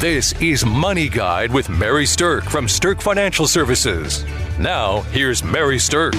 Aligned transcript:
This 0.00 0.32
is 0.40 0.64
Money 0.64 1.10
Guide 1.10 1.52
with 1.52 1.68
Mary 1.68 2.06
Sterk 2.06 2.44
from 2.44 2.64
Sterk 2.64 3.02
Financial 3.02 3.46
Services. 3.46 4.24
Now, 4.58 5.02
here's 5.12 5.44
Mary 5.44 5.76
Sterk. 5.76 6.14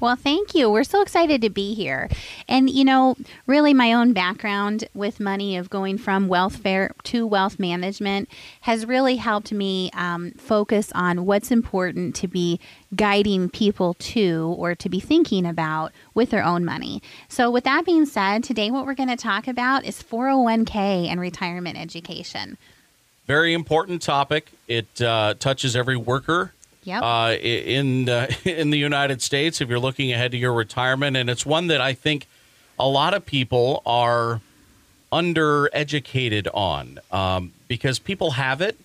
Well, 0.00 0.14
thank 0.14 0.54
you. 0.54 0.70
We're 0.70 0.84
so 0.84 1.02
excited 1.02 1.42
to 1.42 1.50
be 1.50 1.74
here. 1.74 2.08
And, 2.46 2.70
you 2.70 2.84
know, 2.84 3.16
really 3.48 3.74
my 3.74 3.92
own 3.92 4.12
background 4.12 4.84
with 4.94 5.18
money 5.18 5.56
of 5.56 5.70
going 5.70 5.98
from 5.98 6.28
welfare 6.28 6.92
to 7.04 7.26
wealth 7.26 7.58
management 7.58 8.28
has 8.60 8.86
really 8.86 9.16
helped 9.16 9.50
me 9.50 9.90
um, 9.94 10.30
focus 10.32 10.92
on 10.94 11.26
what's 11.26 11.50
important 11.50 12.14
to 12.16 12.28
be 12.28 12.60
guiding 12.94 13.50
people 13.50 13.94
to 13.94 14.54
or 14.56 14.76
to 14.76 14.88
be 14.88 15.00
thinking 15.00 15.44
about 15.44 15.92
with 16.14 16.30
their 16.30 16.44
own 16.44 16.64
money. 16.64 17.02
So, 17.28 17.50
with 17.50 17.64
that 17.64 17.84
being 17.84 18.06
said, 18.06 18.44
today 18.44 18.70
what 18.70 18.86
we're 18.86 18.94
going 18.94 19.08
to 19.08 19.16
talk 19.16 19.48
about 19.48 19.84
is 19.84 20.00
401k 20.02 21.08
and 21.08 21.20
retirement 21.20 21.76
education. 21.76 22.56
Very 23.26 23.52
important 23.52 24.00
topic. 24.00 24.52
It 24.68 25.02
uh, 25.02 25.34
touches 25.38 25.74
every 25.76 25.96
worker 25.96 26.52
Yep. 26.88 27.02
uh, 27.02 27.36
in 27.38 28.08
uh, 28.08 28.28
in 28.44 28.70
the 28.70 28.78
United 28.78 29.20
States 29.20 29.60
if 29.60 29.68
you're 29.68 29.78
looking 29.78 30.10
ahead 30.10 30.30
to 30.30 30.38
your 30.38 30.54
retirement, 30.54 31.16
and 31.18 31.28
it's 31.28 31.44
one 31.44 31.66
that 31.66 31.82
I 31.82 31.92
think 31.92 32.26
a 32.78 32.88
lot 32.88 33.12
of 33.12 33.26
people 33.26 33.82
are 33.84 34.40
undereducated 35.12 36.48
on 36.54 36.98
um, 37.10 37.52
because 37.66 37.98
people 37.98 38.32
have 38.32 38.62
it, 38.62 38.78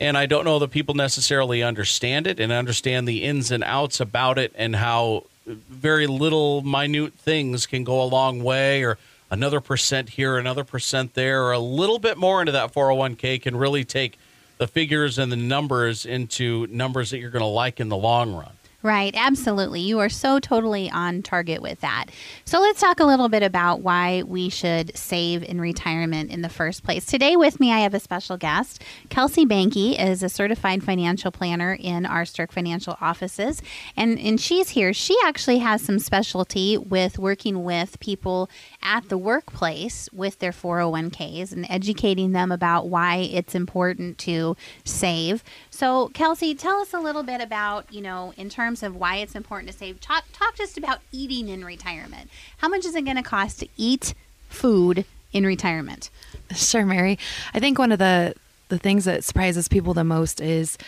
and 0.00 0.16
I 0.16 0.24
don't 0.24 0.46
know 0.46 0.58
that 0.58 0.70
people 0.70 0.94
necessarily 0.94 1.62
understand 1.62 2.26
it 2.26 2.40
and 2.40 2.50
understand 2.50 3.06
the 3.06 3.24
ins 3.24 3.50
and 3.50 3.62
outs 3.62 4.00
about 4.00 4.38
it 4.38 4.52
and 4.54 4.76
how 4.76 5.24
very 5.46 6.06
little 6.06 6.62
minute 6.62 7.12
things 7.12 7.66
can 7.66 7.84
go 7.84 8.02
a 8.02 8.06
long 8.06 8.42
way 8.42 8.82
or 8.82 8.96
another 9.30 9.60
percent 9.60 10.08
here 10.10 10.38
another 10.38 10.64
percent 10.64 11.12
there 11.12 11.42
or 11.44 11.52
a 11.52 11.58
little 11.58 11.98
bit 11.98 12.16
more 12.16 12.40
into 12.40 12.52
that 12.52 12.72
401k 12.72 13.42
can 13.42 13.54
really 13.54 13.84
take 13.84 14.18
the 14.58 14.66
figures 14.66 15.18
and 15.18 15.30
the 15.30 15.36
numbers 15.36 16.06
into 16.06 16.66
numbers 16.68 17.10
that 17.10 17.18
you're 17.18 17.30
going 17.30 17.40
to 17.40 17.46
like 17.46 17.80
in 17.80 17.88
the 17.88 17.96
long 17.96 18.34
run. 18.34 18.52
Right, 18.84 19.14
absolutely. 19.16 19.80
You 19.80 19.98
are 20.00 20.10
so 20.10 20.38
totally 20.38 20.90
on 20.90 21.22
target 21.22 21.62
with 21.62 21.80
that. 21.80 22.08
So 22.44 22.60
let's 22.60 22.82
talk 22.82 23.00
a 23.00 23.06
little 23.06 23.30
bit 23.30 23.42
about 23.42 23.80
why 23.80 24.24
we 24.24 24.50
should 24.50 24.94
save 24.94 25.42
in 25.42 25.58
retirement 25.58 26.30
in 26.30 26.42
the 26.42 26.50
first 26.50 26.84
place. 26.84 27.06
Today 27.06 27.34
with 27.34 27.58
me 27.58 27.72
I 27.72 27.78
have 27.78 27.94
a 27.94 27.98
special 27.98 28.36
guest. 28.36 28.82
Kelsey 29.08 29.46
Banky 29.46 29.98
is 29.98 30.22
a 30.22 30.28
certified 30.28 30.84
financial 30.84 31.30
planner 31.30 31.72
in 31.80 32.04
our 32.04 32.24
Sterk 32.24 32.52
Financial 32.52 32.98
offices 33.00 33.62
and 33.96 34.18
and 34.18 34.38
she's 34.38 34.68
here. 34.68 34.92
She 34.92 35.16
actually 35.24 35.60
has 35.60 35.80
some 35.80 35.98
specialty 35.98 36.76
with 36.76 37.18
working 37.18 37.64
with 37.64 37.98
people 38.00 38.50
at 38.82 39.08
the 39.08 39.16
workplace 39.16 40.10
with 40.12 40.40
their 40.40 40.52
401ks 40.52 41.52
and 41.52 41.64
educating 41.70 42.32
them 42.32 42.52
about 42.52 42.90
why 42.90 43.30
it's 43.32 43.54
important 43.54 44.18
to 44.18 44.58
save. 44.84 45.42
So, 45.74 46.06
Kelsey, 46.14 46.54
tell 46.54 46.76
us 46.78 46.94
a 46.94 47.00
little 47.00 47.24
bit 47.24 47.40
about, 47.40 47.92
you 47.92 48.00
know, 48.00 48.32
in 48.36 48.48
terms 48.48 48.84
of 48.84 48.94
why 48.94 49.16
it's 49.16 49.34
important 49.34 49.72
to 49.72 49.76
save. 49.76 50.00
Talk, 50.00 50.22
talk 50.32 50.54
just 50.54 50.78
about 50.78 51.00
eating 51.10 51.48
in 51.48 51.64
retirement. 51.64 52.30
How 52.58 52.68
much 52.68 52.84
is 52.84 52.94
it 52.94 53.04
going 53.04 53.16
to 53.16 53.24
cost 53.24 53.58
to 53.58 53.68
eat 53.76 54.14
food 54.48 55.04
in 55.32 55.44
retirement? 55.44 56.10
Sure, 56.54 56.86
Mary. 56.86 57.18
I 57.54 57.58
think 57.58 57.80
one 57.80 57.90
of 57.90 57.98
the 57.98 58.36
the 58.68 58.78
things 58.78 59.04
that 59.04 59.24
surprises 59.24 59.66
people 59.66 59.94
the 59.94 60.04
most 60.04 60.40
is 60.40 60.78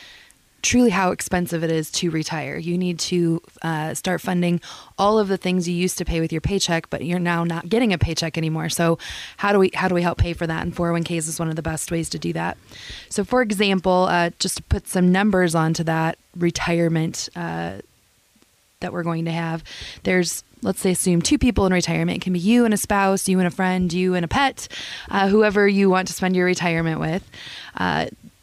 truly 0.63 0.91
how 0.91 1.13
expensive 1.13 1.63
it 1.63 1.71
is 1.71 1.91
to 1.93 2.11
retire. 2.11 2.57
You 2.57 2.77
need 2.77 2.99
to 3.01 3.41
uh, 3.63 3.95
start 3.95 4.21
funding 4.21 4.61
all 4.99 5.19
of 5.19 5.29
the 5.29 5.37
things 5.37 5.69
you 5.69 5.75
used 5.75 5.99
to 5.99 6.05
pay 6.05 6.21
with 6.21 6.33
your 6.33 6.41
paycheck, 6.41 6.91
but 6.91 7.05
you're 7.05 7.19
now 7.19 7.45
not 7.45 7.69
getting 7.69 7.93
a 7.93 7.99
paycheck 7.99 8.37
anymore. 8.37 8.69
So 8.69 8.99
how 9.37 9.53
do 9.53 9.59
we 9.59 9.71
how 9.75 9.89
do 9.89 9.95
we 9.95 10.03
help 10.03 10.19
pay 10.19 10.33
for 10.33 10.47
that? 10.47 10.63
And 10.63 10.75
401ks 10.75 11.29
is 11.29 11.39
one 11.39 11.49
of 11.49 11.57
the 11.57 11.63
best 11.63 11.91
ways 11.91 12.09
to 12.11 12.19
do 12.19 12.33
that. 12.33 12.57
So, 13.09 13.25
for 13.25 13.43
example, 13.43 14.07
uh, 14.11 14.31
just 14.39 14.57
to 14.57 14.63
put 14.65 14.89
some 14.89 15.13
numbers 15.13 15.55
onto 15.55 15.85
that 15.85 16.19
retirement. 16.37 17.29
Uh, 17.37 17.79
that 18.81 18.93
we're 18.93 19.03
going 19.03 19.25
to 19.25 19.33
have. 19.33 19.65
There's, 20.03 20.45
let's 20.63 20.81
say, 20.81 20.91
assume 20.93 21.23
two 21.23 21.39
people 21.39 21.67
in 21.67 21.73
retirement. 21.73 22.19
It 22.19 22.23
can 22.23 22.33
be 22.33 22.39
you 22.39 22.65
and 22.65 22.75
a 22.75 22.77
spouse, 22.77 23.29
you 23.29 23.39
and 23.39 23.47
a 23.47 23.51
friend, 23.51 23.93
you 23.93 24.15
and 24.15 24.25
a 24.25 24.29
pet, 24.29 24.69
uh, 25.11 25.29
whoever 25.29 25.67
you 25.67 25.89
want 25.89 26.09
to 26.09 26.15
spend 26.15 26.37
your 26.37 26.47
retirement 26.47 27.01
with. 27.01 27.29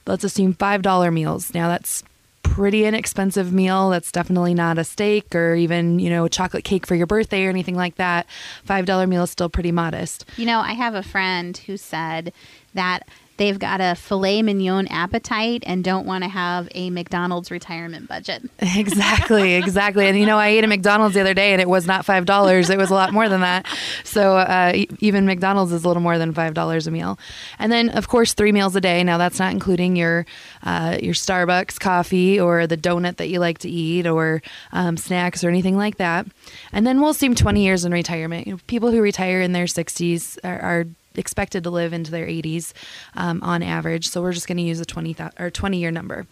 Let's 0.06 0.24
assume 0.24 0.54
$5 0.54 1.14
meals. 1.14 1.54
Now, 1.54 1.68
that's 1.68 2.04
pretty 2.44 2.86
inexpensive 2.86 3.52
meal. 3.52 3.90
That's 3.90 4.12
definitely 4.12 4.54
not 4.54 4.78
a 4.78 4.84
steak 4.84 5.34
or 5.34 5.56
even, 5.56 5.98
you 6.00 6.10
know, 6.10 6.26
a 6.26 6.30
chocolate 6.30 6.64
cake 6.64 6.86
for 6.86 6.94
your 6.94 7.08
birthday 7.08 7.46
or 7.46 7.50
anything 7.50 7.76
like 7.76 7.96
that. 7.96 8.28
$5 8.68 9.10
meal 9.10 9.24
is 9.24 9.32
still 9.32 9.50
pretty 9.50 9.72
modest. 9.72 10.26
You 10.38 10.46
know, 10.46 10.60
I 10.60 10.74
have 10.74 10.94
a 10.94 11.04
friend 11.04 11.58
who 11.58 11.78
said 11.78 12.32
that 12.74 13.08
they've 13.38 13.58
got 13.58 13.82
a 13.82 13.96
filet 13.96 14.42
mignon 14.42 14.88
appetite 14.88 15.64
and 15.66 15.84
don't 15.84 16.06
want 16.06 16.24
to 16.24 16.30
have 16.30 16.68
a 16.76 16.90
McDonald's 16.90 17.52
retirement 17.52 18.08
budget. 18.08 18.44
Exactly, 18.76 19.54
exactly. 19.54 20.08
And 20.08 20.18
you 20.18 20.26
know, 20.26 20.38
I 20.38 20.48
ate 20.48 20.64
a 20.64 20.68
McDonald's 20.68 21.14
the 21.16 21.22
other 21.22 21.34
day, 21.34 21.54
and 21.54 21.62
it 21.62 21.70
was 21.70 21.86
not 21.86 22.06
five 22.06 22.26
dollars; 22.26 22.70
it 22.70 22.78
was 22.78 22.90
a 22.90 22.94
lot 22.94 23.14
more 23.14 23.30
than 23.30 23.42
that. 23.42 23.66
So 24.04 24.38
uh, 24.38 24.74
even 25.00 25.26
McDonald's 25.26 25.72
is 25.72 25.84
a 25.84 25.88
little 25.88 26.02
more 26.02 26.18
than 26.18 26.34
five 26.34 26.54
dollars 26.54 26.88
a 26.88 26.92
meal. 26.92 27.20
And 27.60 27.72
then, 27.72 27.90
of 27.90 28.08
course, 28.08 28.34
three 28.34 28.52
meals 28.52 28.76
a 28.76 28.82
day. 28.82 29.04
Now 29.04 29.18
that's 29.18 29.40
not 29.40 29.52
including 29.52 29.96
your 29.96 30.26
uh, 30.64 30.98
your 31.02 31.14
Starbucks 31.14 31.80
coffee 31.80 32.40
or 32.40 32.68
the 32.68 32.78
donut 32.78 33.18
that 33.18 33.30
you 33.30 33.40
like 33.40 33.60
to 33.60 33.70
eat 33.70 34.08
or 34.08 34.42
um, 34.72 34.98
snacks 34.98 35.44
or 35.44 35.50
anything 35.50 35.78
like 35.78 35.98
that. 35.98 36.26
And 36.72 36.86
then 36.86 37.00
we'll 37.00 37.12
assume 37.12 37.36
twenty 37.36 37.64
years 37.64 37.86
in 37.86 37.92
retirement. 37.92 38.48
You 38.48 38.54
know, 38.54 38.60
people 38.68 38.92
who 38.92 39.02
retire 39.02 39.42
in 39.42 39.54
their 39.54 39.68
sixties 39.68 40.38
are, 40.44 40.60
are 40.60 40.86
expected 41.16 41.64
to 41.64 41.70
live 41.70 41.94
into 41.94 42.12
their 42.12 42.28
80s 42.28 42.74
um, 43.16 43.42
on 43.44 43.64
average. 43.64 44.10
So 44.10 44.22
we're 44.22 44.34
just 44.34 44.48
going 44.48 44.58
to 44.58 44.64
use 44.64 44.80
a 44.80 44.86
20 44.86 45.14
th- 45.14 45.32
or 45.40 45.50
20 45.50 45.78
year 45.78 45.92
number. 45.92 46.28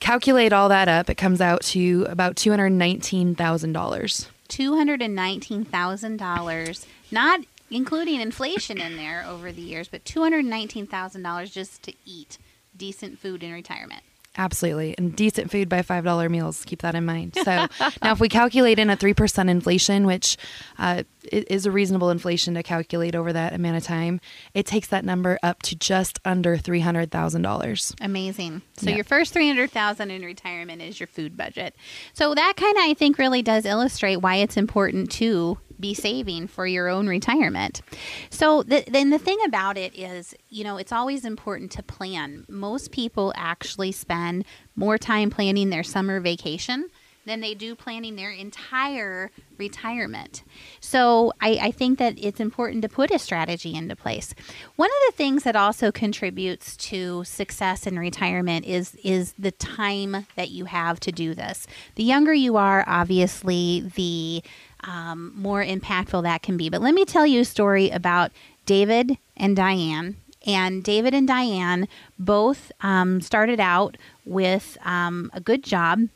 Calculate 0.00 0.52
all 0.52 0.68
that 0.68 0.88
up, 0.88 1.08
it 1.08 1.14
comes 1.14 1.40
out 1.40 1.62
to 1.62 2.04
about 2.08 2.34
$219,000. 2.36 4.26
$219,000, 4.48 6.86
not 7.10 7.40
including 7.70 8.20
inflation 8.20 8.78
in 8.78 8.96
there 8.96 9.24
over 9.26 9.50
the 9.50 9.62
years, 9.62 9.88
but 9.88 10.04
$219,000 10.04 11.50
just 11.50 11.82
to 11.82 11.94
eat 12.04 12.36
decent 12.76 13.18
food 13.18 13.42
in 13.42 13.50
retirement. 13.52 14.02
Absolutely. 14.36 14.96
And 14.98 15.14
decent 15.14 15.50
food 15.50 15.68
by 15.68 15.82
$5 15.82 16.30
meals. 16.30 16.64
Keep 16.64 16.82
that 16.82 16.94
in 16.96 17.04
mind. 17.04 17.36
So 17.44 17.66
now, 18.02 18.12
if 18.12 18.18
we 18.20 18.28
calculate 18.28 18.78
in 18.80 18.90
a 18.90 18.96
3% 18.96 19.48
inflation, 19.48 20.06
which 20.06 20.36
uh, 20.78 21.04
is 21.30 21.66
a 21.66 21.70
reasonable 21.70 22.10
inflation 22.10 22.54
to 22.54 22.62
calculate 22.64 23.14
over 23.14 23.32
that 23.32 23.52
amount 23.52 23.76
of 23.76 23.84
time, 23.84 24.20
it 24.52 24.66
takes 24.66 24.88
that 24.88 25.04
number 25.04 25.38
up 25.42 25.62
to 25.62 25.76
just 25.76 26.18
under 26.24 26.56
$300,000. 26.56 27.94
Amazing. 28.00 28.62
So 28.76 28.90
Yeah. 28.90 28.96
your 28.96 29.04
first 29.04 29.32
300,000 29.32 30.10
in 30.10 30.22
retirement 30.22 30.82
is 30.82 30.98
your 30.98 31.06
food 31.06 31.36
budget. 31.36 31.76
So 32.12 32.34
that 32.34 32.54
kind 32.56 32.76
of 32.76 32.82
I 32.84 32.94
think 32.94 33.18
really 33.18 33.42
does 33.42 33.64
illustrate 33.64 34.16
why 34.16 34.36
it's 34.36 34.56
important 34.56 35.10
to 35.12 35.58
be 35.84 35.92
saving 35.92 36.46
for 36.46 36.66
your 36.66 36.88
own 36.88 37.06
retirement. 37.06 37.82
So 38.30 38.62
the, 38.62 38.84
then 38.88 39.10
the 39.10 39.18
thing 39.18 39.36
about 39.44 39.76
it 39.76 39.94
is, 39.94 40.34
you 40.48 40.64
know, 40.64 40.78
it's 40.78 40.92
always 40.92 41.26
important 41.26 41.70
to 41.72 41.82
plan. 41.82 42.46
Most 42.48 42.90
people 42.90 43.34
actually 43.36 43.92
spend 43.92 44.46
more 44.74 44.96
time 44.96 45.28
planning 45.28 45.68
their 45.68 45.82
summer 45.82 46.20
vacation 46.20 46.88
than 47.26 47.40
they 47.40 47.54
do 47.54 47.74
planning 47.74 48.16
their 48.16 48.30
entire 48.30 49.30
retirement. 49.58 50.42
So 50.80 51.32
I, 51.40 51.58
I 51.62 51.70
think 51.70 51.98
that 51.98 52.14
it's 52.18 52.40
important 52.40 52.82
to 52.82 52.88
put 52.88 53.10
a 53.10 53.18
strategy 53.18 53.74
into 53.74 53.96
place. 53.96 54.34
One 54.76 54.90
of 54.90 55.12
the 55.12 55.16
things 55.16 55.42
that 55.44 55.56
also 55.56 55.92
contributes 55.92 56.76
to 56.88 57.24
success 57.24 57.86
in 57.86 57.98
retirement 57.98 58.64
is 58.66 58.96
is 59.04 59.34
the 59.38 59.52
time 59.52 60.26
that 60.36 60.50
you 60.50 60.64
have 60.64 61.00
to 61.00 61.12
do 61.12 61.34
this. 61.34 61.66
The 61.94 62.04
younger 62.04 62.34
you 62.34 62.56
are, 62.56 62.84
obviously, 62.86 63.90
the 63.96 64.42
um, 64.86 65.32
more 65.34 65.64
impactful 65.64 66.22
that 66.22 66.42
can 66.42 66.56
be. 66.56 66.68
But 66.68 66.80
let 66.80 66.94
me 66.94 67.04
tell 67.04 67.26
you 67.26 67.40
a 67.40 67.44
story 67.44 67.90
about 67.90 68.30
David 68.66 69.18
and 69.36 69.56
Diane. 69.56 70.16
And 70.46 70.84
David 70.84 71.14
and 71.14 71.26
Diane 71.26 71.88
both 72.18 72.70
um, 72.82 73.20
started 73.20 73.60
out 73.60 73.96
with 74.26 74.76
um, 74.84 75.30
a 75.32 75.40
good 75.40 75.62
job. 75.62 76.08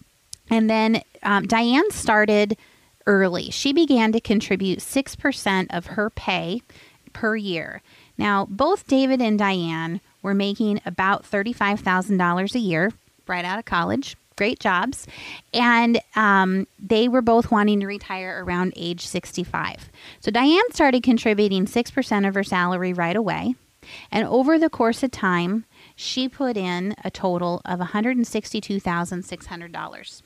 And 0.50 0.68
then 0.68 1.02
um, 1.22 1.46
Diane 1.46 1.90
started 1.90 2.56
early. 3.06 3.50
She 3.50 3.72
began 3.72 4.12
to 4.12 4.20
contribute 4.20 4.80
6% 4.80 5.66
of 5.70 5.86
her 5.86 6.10
pay 6.10 6.62
per 7.12 7.36
year. 7.36 7.82
Now, 8.18 8.46
both 8.50 8.86
David 8.86 9.22
and 9.22 9.38
Diane 9.38 10.00
were 10.22 10.34
making 10.34 10.80
about 10.84 11.24
$35,000 11.24 12.54
a 12.54 12.58
year 12.58 12.92
right 13.26 13.44
out 13.44 13.58
of 13.58 13.64
college. 13.64 14.16
Great 14.38 14.60
jobs. 14.60 15.06
And 15.52 16.00
um, 16.14 16.68
they 16.78 17.08
were 17.08 17.22
both 17.22 17.50
wanting 17.50 17.80
to 17.80 17.88
retire 17.88 18.44
around 18.44 18.72
age 18.76 19.04
65. 19.04 19.90
So 20.20 20.30
Diane 20.30 20.70
started 20.70 21.02
contributing 21.02 21.66
6% 21.66 22.28
of 22.28 22.34
her 22.34 22.44
salary 22.44 22.92
right 22.92 23.16
away. 23.16 23.56
And 24.12 24.28
over 24.28 24.56
the 24.56 24.70
course 24.70 25.02
of 25.02 25.10
time, 25.10 25.64
she 25.96 26.28
put 26.28 26.56
in 26.56 26.94
a 27.02 27.10
total 27.10 27.60
of 27.64 27.80
$162,600. 27.80 30.22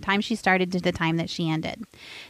time 0.00 0.20
she 0.20 0.36
started 0.36 0.70
to 0.70 0.78
the 0.78 0.92
time 0.92 1.16
that 1.16 1.28
she 1.28 1.50
ended. 1.50 1.82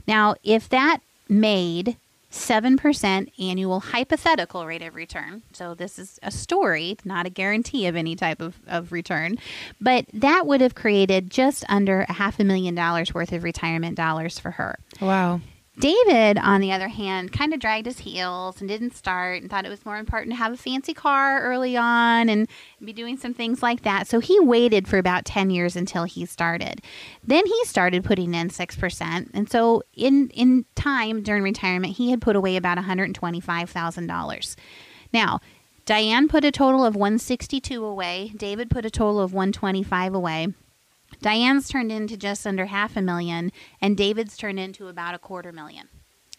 Now, 0.07 0.37
if 0.43 0.71
that 0.71 1.01
made 1.29 1.99
7% 2.31 3.33
annual 3.39 3.81
hypothetical 3.81 4.67
rate 4.67 4.83
of 4.83 4.95
return. 4.95 5.43
So, 5.53 5.75
this 5.75 5.99
is 5.99 6.19
a 6.23 6.31
story, 6.31 6.97
not 7.05 7.27
a 7.27 7.31
guarantee 7.31 7.87
of 7.87 7.97
any 7.97 8.15
type 8.17 8.41
of, 8.41 8.57
of 8.67 8.93
return. 8.93 9.37
But 9.81 10.07
that 10.13 10.47
would 10.47 10.61
have 10.61 10.75
created 10.75 11.31
just 11.31 11.65
under 11.69 12.03
a 12.03 12.13
half 12.13 12.39
a 12.39 12.45
million 12.45 12.75
dollars 12.75 13.15
worth 13.15 13.33
of 13.33 13.45
retirement 13.45 13.97
dollars 13.97 14.39
for 14.39 14.53
her. 14.53 14.79
Wow. 15.01 15.41
David, 15.79 16.39
on 16.39 16.61
the 16.61 16.73
other 16.73 16.89
hand, 16.89 17.33
kind 17.33 17.55
of 17.55 17.61
dragged 17.61 17.87
his 17.87 18.01
heels 18.01 18.61
and 18.61 18.69
didn't 18.69 18.97
start 18.97 19.41
and 19.43 19.51
thought 19.51 19.65
it 19.65 19.69
was 19.69 19.85
more 19.85 19.97
important 19.97 20.33
to 20.33 20.37
have 20.37 20.53
a 20.53 20.57
fancy 20.57 20.93
car 20.93 21.41
early 21.41 21.77
on 21.77 22.29
and 22.29 22.49
be 22.85 22.93
doing 22.93 23.17
some 23.17 23.33
things 23.33 23.63
like 23.63 23.83
that. 23.83 24.09
So 24.09 24.19
he 24.19 24.41
waited 24.41 24.89
for 24.89 24.99
about 24.99 25.25
10 25.25 25.51
years 25.51 25.77
until 25.77 26.03
he 26.03 26.27
started. 26.27 26.83
Then 27.23 27.47
he 27.47 27.65
started 27.65 28.03
putting 28.03 28.35
in 28.35 28.49
6%. 28.49 29.31
And 29.33 29.49
so 29.51 29.83
in, 29.95 30.31
in 30.31 30.65
time 30.75 31.23
during 31.23 31.45
retirement, 31.45 31.97
he 31.97 32.11
had 32.11 32.21
put 32.21 32.35
away 32.35 32.57
about 32.57 32.79
$125,000. 32.79 34.57
Now, 35.13 35.41
Diane 35.85 36.29
put 36.29 36.45
a 36.45 36.51
total 36.51 36.85
of 36.85 36.97
162 36.97 37.85
away. 37.85 38.33
David 38.37 38.69
put 38.69 38.85
a 38.85 38.91
total 38.91 39.21
of 39.21 39.33
125 39.33 40.15
away. 40.15 40.49
Diane's 41.21 41.69
turned 41.69 41.93
into 41.93 42.17
just 42.17 42.47
under 42.47 42.67
half 42.67 42.97
a 42.97 43.03
million, 43.03 43.53
and 43.81 43.97
David's 43.97 44.37
turned 44.37 44.59
into 44.59 44.89
about 44.89 45.15
a 45.15 45.19
quarter 45.19 45.53
million. 45.53 45.89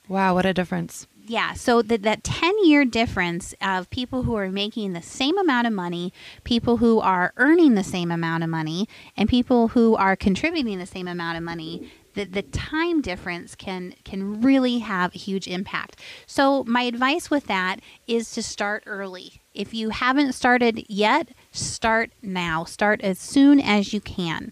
Wow, 0.08 0.34
what 0.34 0.46
a 0.46 0.54
difference. 0.54 1.06
Yeah, 1.28 1.54
so 1.54 1.84
that 1.84 2.02
that 2.02 2.24
10 2.24 2.66
year 2.66 2.84
difference 2.84 3.54
of 3.62 3.88
people 3.92 4.24
who 4.24 4.36
are 4.36 4.50
making 4.50 4.94
the 4.94 5.02
same 5.04 5.38
amount 5.38 5.68
of 5.68 5.74
money, 5.74 6.12
people 6.44 6.78
who 6.78 7.00
are 7.00 7.34
earning 7.38 7.76
the 7.76 7.84
same 7.84 8.10
amount 8.10 8.44
of 8.44 8.50
money, 8.50 8.90
and 9.16 9.30
people 9.30 9.68
who 9.70 9.96
are 9.96 10.16
contributing 10.16 10.80
the 10.80 10.88
same 10.88 11.08
amount 11.08 11.38
of 11.38 11.44
money, 11.44 11.92
the, 12.16 12.24
the 12.26 12.42
time 12.42 13.02
difference 13.02 13.54
can 13.54 13.94
can 14.04 14.42
really 14.42 14.80
have 14.80 15.14
a 15.14 15.20
huge 15.20 15.48
impact. 15.48 16.00
So 16.26 16.64
my 16.64 16.82
advice 16.82 17.30
with 17.30 17.46
that 17.46 17.80
is 18.08 18.32
to 18.32 18.42
start 18.42 18.84
early. 18.88 19.42
If 19.54 19.74
you 19.74 19.90
haven't 19.90 20.34
started 20.34 20.84
yet, 20.90 21.30
start 21.60 22.12
now. 22.22 22.64
Start 22.64 23.02
as 23.02 23.20
soon 23.20 23.60
as 23.60 23.94
you 23.94 24.02
can. 24.02 24.52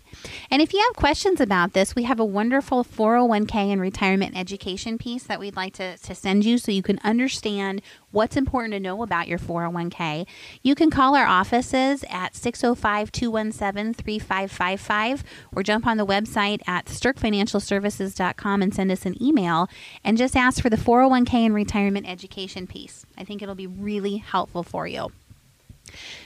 And 0.51 0.62
if 0.62 0.74
you 0.74 0.80
have 0.80 0.95
questions 0.95 1.42
about 1.42 1.74
this, 1.74 1.95
we 1.95 2.04
have 2.04 2.19
a 2.19 2.25
wonderful 2.25 2.83
401k 2.83 3.71
and 3.71 3.81
retirement 3.81 4.38
education 4.38 4.98
piece 4.98 5.24
that 5.24 5.39
we'd 5.39 5.56
like 5.56 5.74
to, 5.74 5.98
to 5.98 6.15
send 6.15 6.45
you 6.45 6.57
so 6.57 6.71
you 6.71 6.83
can 6.83 7.00
understand 7.04 7.81
what's 8.12 8.38
important 8.38 8.74
to 8.74 8.80
know 8.80 9.04
about 9.04 9.27
your 9.27 9.39
401k. 9.39 10.25
You 10.62 10.75
can 10.75 10.89
call 10.89 11.15
our 11.15 11.25
offices 11.25 12.04
at 12.09 12.36
605 12.36 13.12
217 13.12 13.94
3555 13.94 15.24
or 15.56 15.63
jump 15.63 15.86
on 15.86 15.98
the 15.98 16.06
website 16.06 16.62
at 16.68 16.86
sterkfinancialservices.com 16.86 18.62
and 18.62 18.74
send 18.74 18.92
us 18.92 19.06
an 19.06 19.21
email 19.21 19.69
and 20.04 20.18
just 20.18 20.36
ask 20.36 20.62
for 20.62 20.69
the 20.69 20.77
401k 20.77 21.33
and 21.33 21.54
retirement 21.54 22.09
education 22.09 22.68
piece. 22.68 23.06
I 23.18 23.24
think 23.24 23.42
it'll 23.42 23.56
be 23.56 23.68
really 23.68 24.18
helpful 24.18 24.63
for 24.63 24.88
you. 24.88 25.12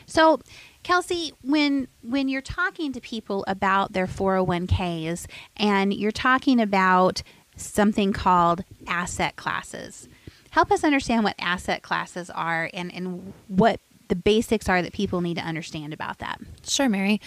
So, 0.06 0.40
Kelsey, 0.84 1.34
when 1.44 1.88
when 2.02 2.28
you're 2.28 2.42
talking 2.42 2.92
to 2.94 3.02
people 3.02 3.44
about 3.48 3.94
their 3.94 4.08
401ks 4.08 5.28
and 5.58 5.94
you're 5.94 6.12
talking 6.12 6.60
about 6.60 7.22
something 7.56 8.14
called 8.14 8.64
asset 8.88 9.36
classes, 9.36 10.08
help 10.50 10.72
us 10.72 10.84
understand 10.84 11.24
what 11.24 11.36
asset 11.40 11.84
classes 11.84 12.30
are 12.30 12.70
and, 12.74 12.94
and 12.94 13.34
what 13.48 13.80
the 14.08 14.16
basics 14.16 14.68
are 14.68 14.82
that 14.82 14.94
people 14.94 15.22
need 15.22 15.38
to 15.38 15.44
understand 15.44 15.94
about 15.94 16.20
that. 16.20 16.40
Sure, 16.68 16.90
Mary. 16.90 17.22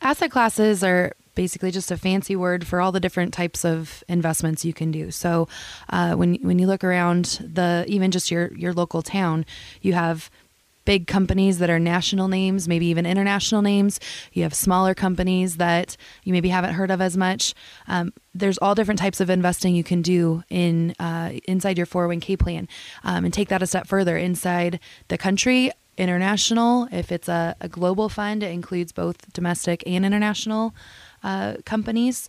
Asset 0.00 0.30
classes 0.30 0.82
are 0.82 1.12
basically 1.34 1.70
just 1.70 1.90
a 1.90 1.96
fancy 1.96 2.36
word 2.36 2.66
for 2.66 2.80
all 2.80 2.92
the 2.92 3.00
different 3.00 3.32
types 3.32 3.64
of 3.64 4.02
investments 4.08 4.64
you 4.64 4.72
can 4.72 4.90
do. 4.90 5.10
So, 5.10 5.48
uh, 5.90 6.14
when 6.14 6.34
when 6.36 6.58
you 6.58 6.66
look 6.66 6.84
around 6.84 7.38
the 7.40 7.84
even 7.88 8.10
just 8.10 8.30
your 8.30 8.52
your 8.54 8.72
local 8.72 9.02
town, 9.02 9.44
you 9.80 9.92
have 9.92 10.30
big 10.84 11.06
companies 11.06 11.58
that 11.58 11.70
are 11.70 11.78
national 11.78 12.28
names, 12.28 12.68
maybe 12.68 12.86
even 12.86 13.06
international 13.06 13.62
names. 13.62 14.00
You 14.32 14.42
have 14.42 14.54
smaller 14.54 14.94
companies 14.94 15.56
that 15.56 15.96
you 16.24 16.32
maybe 16.32 16.48
haven't 16.48 16.74
heard 16.74 16.90
of 16.90 17.00
as 17.00 17.16
much. 17.16 17.54
Um, 17.88 18.12
there's 18.34 18.58
all 18.58 18.74
different 18.74 19.00
types 19.00 19.20
of 19.20 19.30
investing 19.30 19.74
you 19.74 19.84
can 19.84 20.02
do 20.02 20.42
in 20.48 20.94
uh, 20.98 21.32
inside 21.44 21.76
your 21.76 21.86
401k 21.86 22.38
plan, 22.38 22.68
um, 23.04 23.24
and 23.24 23.32
take 23.32 23.48
that 23.48 23.62
a 23.62 23.66
step 23.66 23.86
further 23.86 24.16
inside 24.16 24.80
the 25.08 25.18
country. 25.18 25.70
International, 25.98 26.88
if 26.90 27.12
it's 27.12 27.28
a, 27.28 27.54
a 27.60 27.68
global 27.68 28.08
fund, 28.08 28.42
it 28.42 28.50
includes 28.50 28.92
both 28.92 29.30
domestic 29.34 29.82
and 29.86 30.06
international 30.06 30.74
uh, 31.22 31.56
companies 31.66 32.28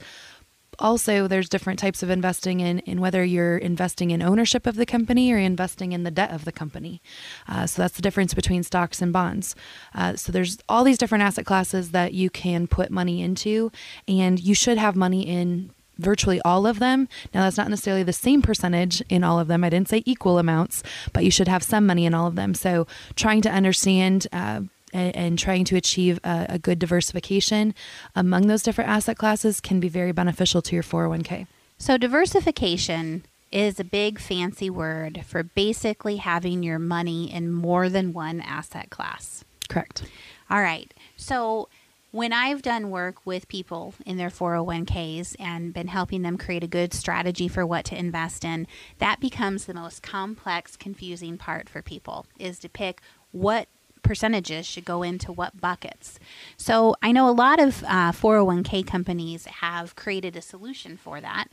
also 0.79 1.27
there's 1.27 1.49
different 1.49 1.79
types 1.79 2.03
of 2.03 2.09
investing 2.09 2.59
in, 2.59 2.79
in 2.79 3.01
whether 3.01 3.23
you're 3.23 3.57
investing 3.57 4.11
in 4.11 4.21
ownership 4.21 4.67
of 4.67 4.75
the 4.75 4.85
company 4.85 5.31
or 5.31 5.37
investing 5.37 5.91
in 5.91 6.03
the 6.03 6.11
debt 6.11 6.31
of 6.31 6.45
the 6.45 6.51
company 6.51 7.01
uh, 7.47 7.65
so 7.65 7.81
that's 7.81 7.95
the 7.95 8.01
difference 8.01 8.33
between 8.33 8.63
stocks 8.63 9.01
and 9.01 9.13
bonds 9.13 9.55
uh, 9.95 10.15
so 10.15 10.31
there's 10.31 10.57
all 10.67 10.83
these 10.83 10.97
different 10.97 11.23
asset 11.23 11.45
classes 11.45 11.91
that 11.91 12.13
you 12.13 12.29
can 12.29 12.67
put 12.67 12.91
money 12.91 13.21
into 13.21 13.71
and 14.07 14.39
you 14.39 14.55
should 14.55 14.77
have 14.77 14.95
money 14.95 15.27
in 15.27 15.71
virtually 15.99 16.41
all 16.41 16.65
of 16.65 16.79
them. 16.79 17.07
Now, 17.33 17.43
that's 17.43 17.57
not 17.57 17.69
necessarily 17.69 18.03
the 18.03 18.13
same 18.13 18.41
percentage 18.41 19.01
in 19.09 19.23
all 19.23 19.39
of 19.39 19.47
them. 19.47 19.63
I 19.63 19.69
didn't 19.69 19.89
say 19.89 20.03
equal 20.05 20.39
amounts, 20.39 20.83
but 21.13 21.23
you 21.23 21.31
should 21.31 21.47
have 21.47 21.63
some 21.63 21.85
money 21.85 22.05
in 22.05 22.13
all 22.13 22.27
of 22.27 22.35
them. 22.35 22.53
So, 22.53 22.87
trying 23.15 23.41
to 23.43 23.49
understand 23.49 24.27
uh, 24.33 24.61
and, 24.93 25.15
and 25.15 25.39
trying 25.39 25.65
to 25.65 25.75
achieve 25.75 26.19
a, 26.23 26.45
a 26.49 26.59
good 26.59 26.79
diversification 26.79 27.73
among 28.15 28.47
those 28.47 28.63
different 28.63 28.89
asset 28.89 29.17
classes 29.17 29.59
can 29.59 29.79
be 29.79 29.89
very 29.89 30.11
beneficial 30.11 30.61
to 30.61 30.75
your 30.75 30.83
401k. 30.83 31.47
So, 31.77 31.97
diversification 31.97 33.25
is 33.51 33.79
a 33.79 33.83
big 33.83 34.19
fancy 34.19 34.69
word 34.69 35.23
for 35.25 35.43
basically 35.43 36.17
having 36.17 36.63
your 36.63 36.79
money 36.79 37.31
in 37.31 37.51
more 37.51 37.89
than 37.89 38.13
one 38.13 38.39
asset 38.41 38.89
class. 38.89 39.43
Correct. 39.69 40.03
All 40.49 40.61
right. 40.61 40.93
So, 41.17 41.67
when 42.13 42.31
I've 42.31 42.61
done 42.61 42.91
work 42.91 43.25
with 43.25 43.47
people 43.47 43.95
in 44.05 44.17
their 44.17 44.29
401ks 44.29 45.35
and 45.39 45.73
been 45.73 45.87
helping 45.87 46.21
them 46.21 46.37
create 46.37 46.63
a 46.63 46.67
good 46.67 46.93
strategy 46.93 47.47
for 47.47 47.65
what 47.65 47.85
to 47.85 47.97
invest 47.97 48.45
in, 48.45 48.67
that 48.99 49.19
becomes 49.19 49.65
the 49.65 49.73
most 49.73 50.03
complex, 50.03 50.77
confusing 50.77 51.39
part 51.39 51.67
for 51.67 51.81
people 51.81 52.27
is 52.37 52.59
to 52.59 52.69
pick 52.69 53.01
what 53.31 53.67
percentages 54.03 54.65
should 54.65 54.85
go 54.85 55.01
into 55.01 55.31
what 55.31 55.59
buckets. 55.59 56.19
So 56.57 56.95
I 57.01 57.11
know 57.11 57.29
a 57.29 57.31
lot 57.31 57.59
of 57.59 57.83
uh, 57.85 58.11
401k 58.11 58.85
companies 58.85 59.45
have 59.45 59.95
created 59.95 60.35
a 60.35 60.41
solution 60.41 60.97
for 60.97 61.19
that 61.21 61.47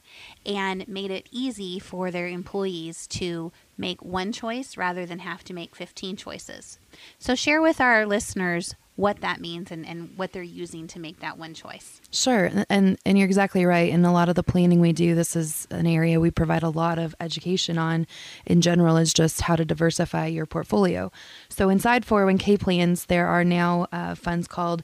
and 0.44 0.87
made 0.87 1.11
it 1.11 1.29
easy 1.31 1.79
for 1.79 2.11
their 2.11 2.29
employees 2.29 3.06
to 3.08 3.52
make 3.78 4.02
one 4.02 4.33
choice 4.33 4.76
rather 4.76 5.07
than 5.07 5.21
have 5.21 5.42
to 5.45 5.54
make 5.54 5.75
15 5.75 6.16
choices. 6.16 6.78
So 7.19 7.35
share 7.35 7.62
with 7.62 7.80
our 7.80 8.04
listeners 8.04 8.75
what 8.97 9.20
that 9.20 9.40
means 9.40 9.70
and, 9.70 9.87
and 9.87 10.11
what 10.16 10.32
they're 10.32 10.42
using 10.42 10.87
to 10.87 10.99
make 10.99 11.20
that 11.20 11.38
one 11.38 11.54
choice. 11.54 12.00
Sure. 12.11 12.50
And 12.68 12.99
and 13.04 13.18
you're 13.18 13.26
exactly 13.26 13.64
right. 13.64 13.88
In 13.90 14.04
a 14.04 14.12
lot 14.12 14.28
of 14.28 14.35
the 14.35 14.42
planning 14.42 14.80
we 14.80 14.92
do, 14.92 15.14
this 15.14 15.35
is 15.35 15.66
an 15.70 15.87
area 15.87 16.20
we 16.20 16.30
provide 16.30 16.62
a 16.62 16.68
lot 16.68 16.99
of 16.99 17.14
education 17.20 17.78
on 17.78 18.06
in 18.44 18.61
general 18.61 18.97
is 18.97 19.14
just 19.14 19.42
how 19.42 19.56
to 19.56 19.64
diversify 19.64 20.26
your 20.26 20.47
portfolio. 20.47 21.11
So 21.49 21.68
inside 21.68 22.04
401k 22.04 22.61
plans, 22.61 23.06
there 23.06 23.26
are 23.26 23.44
now 23.44 23.87
uh, 23.92 24.14
funds 24.14 24.47
called 24.47 24.82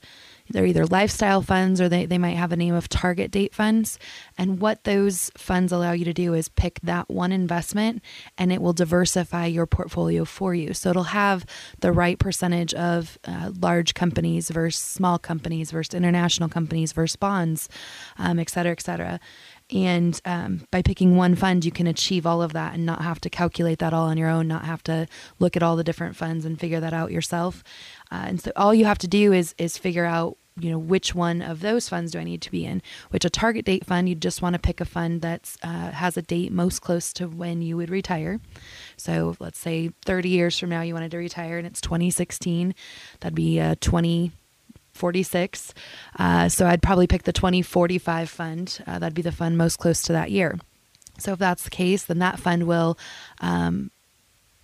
they're 0.49 0.67
either 0.67 0.87
lifestyle 0.87 1.43
funds 1.43 1.81
or 1.81 1.89
they, 1.89 2.07
they 2.07 2.19
might 2.19 2.37
have 2.37 2.53
a 2.53 2.57
name 2.57 2.75
of 2.75 2.89
target 2.89 3.31
date 3.31 3.55
funds. 3.55 3.99
And 4.39 4.61
what 4.61 4.85
those 4.85 5.31
funds 5.37 5.73
allow 5.73 5.93
you 5.93 6.05
to 6.05 6.13
do 6.13 6.35
is 6.35 6.49
pick 6.49 6.81
that 6.83 7.09
one 7.11 7.33
investment 7.33 8.03
and 8.39 8.53
it 8.53 8.63
will 8.63 8.73
diversify 8.73 9.47
your 9.47 9.67
portfolio 9.67 10.25
for 10.25 10.55
you. 10.55 10.75
So 10.75 10.91
it'll 10.91 11.05
have 11.05 11.45
the 11.81 11.93
right 11.93 12.19
percentage 12.19 12.75
of 12.75 13.19
uh, 13.25 13.51
large 13.61 13.95
companies 13.95 14.51
versus 14.51 14.81
small 14.81 15.19
companies 15.19 15.71
versus 15.71 15.95
international 15.95 16.49
companies 16.49 16.93
versus 16.93 17.17
bonds, 17.17 17.69
um, 18.19 18.39
et 18.39 18.51
cetera, 18.51 18.73
et 18.73 18.83
cetera. 18.83 19.21
And 19.71 20.21
um, 20.25 20.67
by 20.71 20.83
picking 20.83 21.17
one 21.17 21.35
fund, 21.35 21.65
you 21.65 21.73
can 21.73 21.87
achieve 21.87 22.25
all 22.25 22.41
of 22.41 22.53
that 22.53 22.75
and 22.75 22.87
not 22.87 23.03
have 23.03 23.21
to 23.23 23.31
calculate 23.31 23.81
that 23.81 23.93
all 23.93 24.07
on 24.07 24.17
your 24.17 24.29
own, 24.29 24.47
not 24.47 24.65
have 24.65 24.83
to 24.85 25.09
look 25.39 25.57
at 25.57 25.63
all 25.63 25.77
the 25.77 25.85
different 25.85 26.15
funds 26.15 26.45
and 26.45 26.59
figure 26.59 26.81
that 26.81 26.93
out 26.93 27.11
yourself. 27.11 27.65
Uh, 28.13 28.25
and 28.27 28.41
so 28.41 28.53
all 28.55 28.73
you 28.73 28.85
have 28.85 28.99
to 28.99 29.09
do 29.09 29.33
is 29.33 29.55
is 29.59 29.77
figure 29.77 30.05
out 30.05 30.37
you 30.59 30.71
know 30.71 30.79
which 30.79 31.15
one 31.15 31.43
of 31.43 31.61
those 31.61 31.89
funds 31.89 32.13
do 32.13 32.19
i 32.19 32.25
need 32.25 32.41
to 32.41 32.51
be 32.51 32.65
in 32.65 32.81
which 33.11 33.25
a 33.25 33.31
target 33.31 33.65
date 33.65 33.85
fund 33.85 34.09
you 34.09 34.15
just 34.15 34.41
want 34.41 34.55
to 34.55 34.59
pick 34.59 34.81
a 34.81 34.85
fund 34.85 35.21
that 35.21 35.55
uh, 35.63 35.91
has 35.91 36.17
a 36.17 36.23
date 36.23 36.51
most 36.51 36.81
close 36.81 37.13
to 37.13 37.29
when 37.29 37.61
you 37.61 37.77
would 37.77 37.91
retire 37.91 38.41
so 38.97 39.37
let's 39.39 39.59
say 39.59 39.91
30 40.05 40.29
years 40.29 40.59
from 40.59 40.71
now 40.71 40.81
you 40.81 40.95
wanted 40.95 41.11
to 41.11 41.19
retire 41.19 41.59
and 41.59 41.67
it's 41.67 41.81
2016 41.81 42.75
that'd 43.21 43.35
be 43.35 43.59
a 43.59 43.77
20 43.77 44.33
46. 44.97 45.75
Uh, 46.19 46.49
so 46.49 46.67
I'd 46.67 46.83
probably 46.83 47.07
pick 47.07 47.25
the 47.25 47.33
2045 47.33 48.29
fund. 48.29 48.81
Uh, 48.87 48.99
that'd 48.99 49.15
be 49.15 49.23
the 49.23 49.33
fund 49.33 49.57
most 49.57 49.79
close 49.79 50.03
to 50.03 50.13
that 50.13 50.31
year. 50.31 50.59
So 51.19 51.33
if 51.33 51.39
that's 51.39 51.65
the 51.65 51.71
case, 51.71 52.05
then 52.05 52.19
that 52.19 52.39
fund 52.39 52.67
will 52.67 52.99
um, 53.41 53.91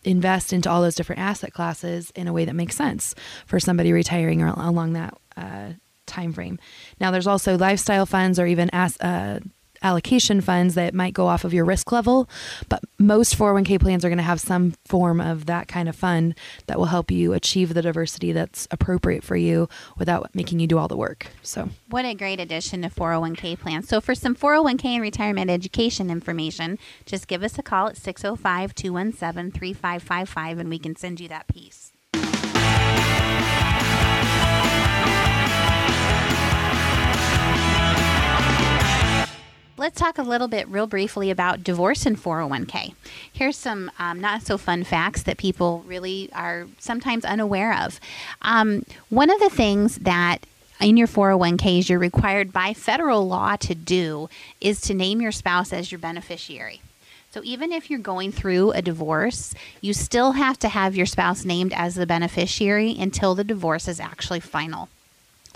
invest 0.05 0.53
into 0.53 0.71
all 0.71 0.83
those 0.83 0.95
different 0.95 1.21
asset 1.21 1.53
classes 1.53 2.11
in 2.15 2.29
a 2.29 2.33
way 2.33 2.45
that 2.45 2.55
makes 2.55 2.77
sense 2.77 3.15
for 3.47 3.61
somebody 3.61 3.93
retiring 3.93 4.43
or 4.43 4.49
along 4.49 4.93
that 4.95 5.15
uh, 5.37 5.71
time 6.07 6.33
frame. 6.33 6.59
Now, 7.01 7.11
there's 7.11 7.27
also 7.27 7.57
lifestyle 7.57 8.07
funds 8.07 8.39
or 8.39 8.47
even 8.47 8.69
as, 8.73 8.99
uh, 9.01 9.41
allocation 9.83 10.41
funds 10.41 10.75
that 10.75 10.95
might 10.95 11.15
go 11.15 11.27
off 11.27 11.45
of 11.45 11.53
your 11.53 11.65
risk 11.65 11.93
level, 11.93 12.29
but 12.69 12.83
most 12.99 13.37
401k 13.37 13.81
plans 13.81 14.05
are 14.05 14.09
going 14.09 14.19
to 14.19 14.23
have 14.23 14.41
some 14.41 14.75
form 14.87 15.21
of 15.21 15.47
that 15.47 15.69
kind 15.69 15.89
of 15.89 15.97
fund 15.97 16.35
that 16.67 16.79
will 16.79 16.87
help 16.87 17.11
you 17.11 17.33
achieve 17.33 17.75
the 17.75 17.83
diversity 17.83 18.33
that's 18.33 18.69
appropriate 18.71 19.25
for 19.25 19.37
you 19.37 19.69
without 19.99 20.35
making 20.35 20.61
you 20.61 20.67
do 20.67 20.79
all 20.79 20.89
the 20.89 20.97
work. 20.97 21.27
So, 21.43 21.71
what 21.89 22.05
a 22.05 22.15
great 22.15 22.41
addition 22.41 22.83
to 22.83 22.89
401k 22.89 23.59
plans. 23.59 23.89
So, 23.89 24.01
for 24.01 24.15
some 24.15 24.35
401k 24.35 24.85
and 24.85 25.03
retirement 25.03 25.51
education 25.51 26.11
information, 26.11 26.79
just 27.05 27.27
give 27.27 27.43
us 27.43 27.59
a 27.59 27.63
call 27.63 27.89
at 27.89 27.97
605 27.97 28.75
217 28.75 29.51
3555 29.51 30.59
and 30.59 30.69
we 30.69 30.79
can 30.79 30.97
send 30.97 31.21
you 31.21 31.29
that 31.29 31.49
piece. 31.49 31.82
Let's 39.77 39.99
talk 39.99 40.19
a 40.19 40.23
little 40.23 40.49
bit, 40.49 40.69
real 40.69 40.87
briefly, 40.87 41.31
about 41.31 41.65
divorce 41.65 42.07
and 42.07 42.17
401k. 42.17 42.95
Here's 43.33 43.57
some 43.57 43.91
um, 43.99 44.21
not 44.21 44.43
so 44.43 44.59
fun 44.59 44.85
facts 44.85 45.23
that 45.25 45.39
people 45.39 45.85
really 45.87 46.31
are 46.33 46.67
sometimes 46.79 47.25
unaware 47.25 47.77
of. 47.77 47.99
Um, 48.43 48.85
one 49.09 49.31
of 49.31 49.41
the 49.41 49.51
things 49.51 49.97
that 49.99 50.47
in 50.81 50.97
your 50.97 51.07
401ks 51.07 51.89
you're 51.89 51.99
required 51.99 52.53
by 52.53 52.75
federal 52.75 53.27
law 53.27 53.57
to 53.57 53.75
do 53.75 54.29
is 54.61 54.81
to 54.83 54.95
name 54.95 55.21
your 55.21 55.33
spouse 55.33 55.73
as 55.73 55.93
your 55.93 55.99
beneficiary. 55.99 56.81
So 57.31 57.41
even 57.45 57.73
if 57.73 57.89
you're 57.89 57.99
going 57.99 58.31
through 58.31 58.73
a 58.73 58.83
divorce, 58.83 59.55
you 59.81 59.95
still 59.95 60.33
have 60.33 60.59
to 60.59 60.69
have 60.69 60.95
your 60.95 61.07
spouse 61.07 61.47
named 61.47 61.73
as 61.73 61.95
the 61.95 62.07
beneficiary 62.07 62.95
until 62.99 63.35
the 63.35 63.45
divorce 63.45 63.89
is 63.89 64.01
actually 64.01 64.41
final. 64.41 64.91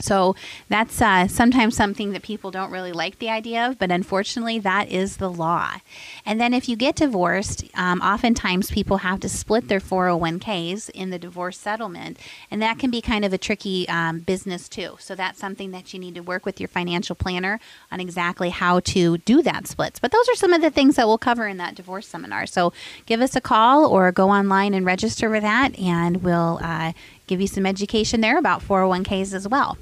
So 0.01 0.35
that's 0.69 1.01
uh, 1.01 1.29
sometimes 1.29 1.77
something 1.77 2.13
that 2.13 2.23
people 2.23 2.51
don't 2.51 2.71
really 2.71 2.93
like 2.93 3.19
the 3.19 3.31
idea 3.31 3.67
of, 3.67 3.79
but 3.79 3.91
unfortunately, 3.91 4.59
that 4.59 4.91
is 4.91 5.19
the 5.19 5.31
law. 5.31 5.77
And 6.25 6.41
then 6.41 6.53
if 6.53 6.69
you 6.69 6.77
get 6.77 6.97
divorced, 6.97 7.65
um, 7.75 8.01
oftentimes 8.01 8.71
people 8.71 8.99
have 8.99 9.21
to 9.21 9.29
split 9.29 9.69
their 9.69 9.81
401ks 9.81 10.91
in 10.91 11.11
the 11.11 11.19
divorce 11.19 11.59
settlement, 11.59 12.19
and 12.51 12.61
that 12.61 12.79
can 12.79 12.91
be 12.91 13.01
kind 13.01 13.25
of 13.25 13.33
a 13.33 13.39
tricky 13.39 13.89
um, 13.89 14.21
business 14.21 14.69
too. 14.69 14.97
So 14.99 15.15
that's 15.15 15.39
something 15.39 15.71
that 15.71 15.95
you 15.95 16.01
need 16.01 16.17
to 16.17 16.21
work 16.21 16.45
with 16.45 16.61
your 16.61 16.69
financial 16.69 17.15
planner 17.15 17.61
on 17.91 18.01
exactly 18.01 18.51
how 18.51 18.81
to 18.81 19.19
do 19.19 19.43
that 19.43 19.67
splits. 19.67 19.99
But 19.99 20.11
those 20.11 20.29
are 20.29 20.35
some 20.35 20.53
of 20.53 20.61
the 20.61 20.71
things 20.71 20.97
that 20.97 21.07
we'll 21.07 21.19
cover 21.19 21.47
in 21.47 21.57
that 21.59 21.75
divorce 21.75 22.09
seminar. 22.09 22.47
So 22.47 22.73
give 23.07 23.21
us 23.21 23.37
a 23.37 23.41
call 23.41 23.87
or 23.87 24.11
go 24.13 24.31
online 24.31 24.75
and 24.75 24.85
register 24.85 25.29
for 25.29 25.41
that, 25.41 25.79
and 25.79 26.23
we'll 26.23 26.59
uh, 26.63 26.93
give 27.27 27.41
you 27.41 27.47
some 27.47 27.67
education 27.67 28.21
there 28.21 28.39
about 28.39 28.63
401ks 28.63 29.35
as 29.35 29.47
well. 29.47 29.77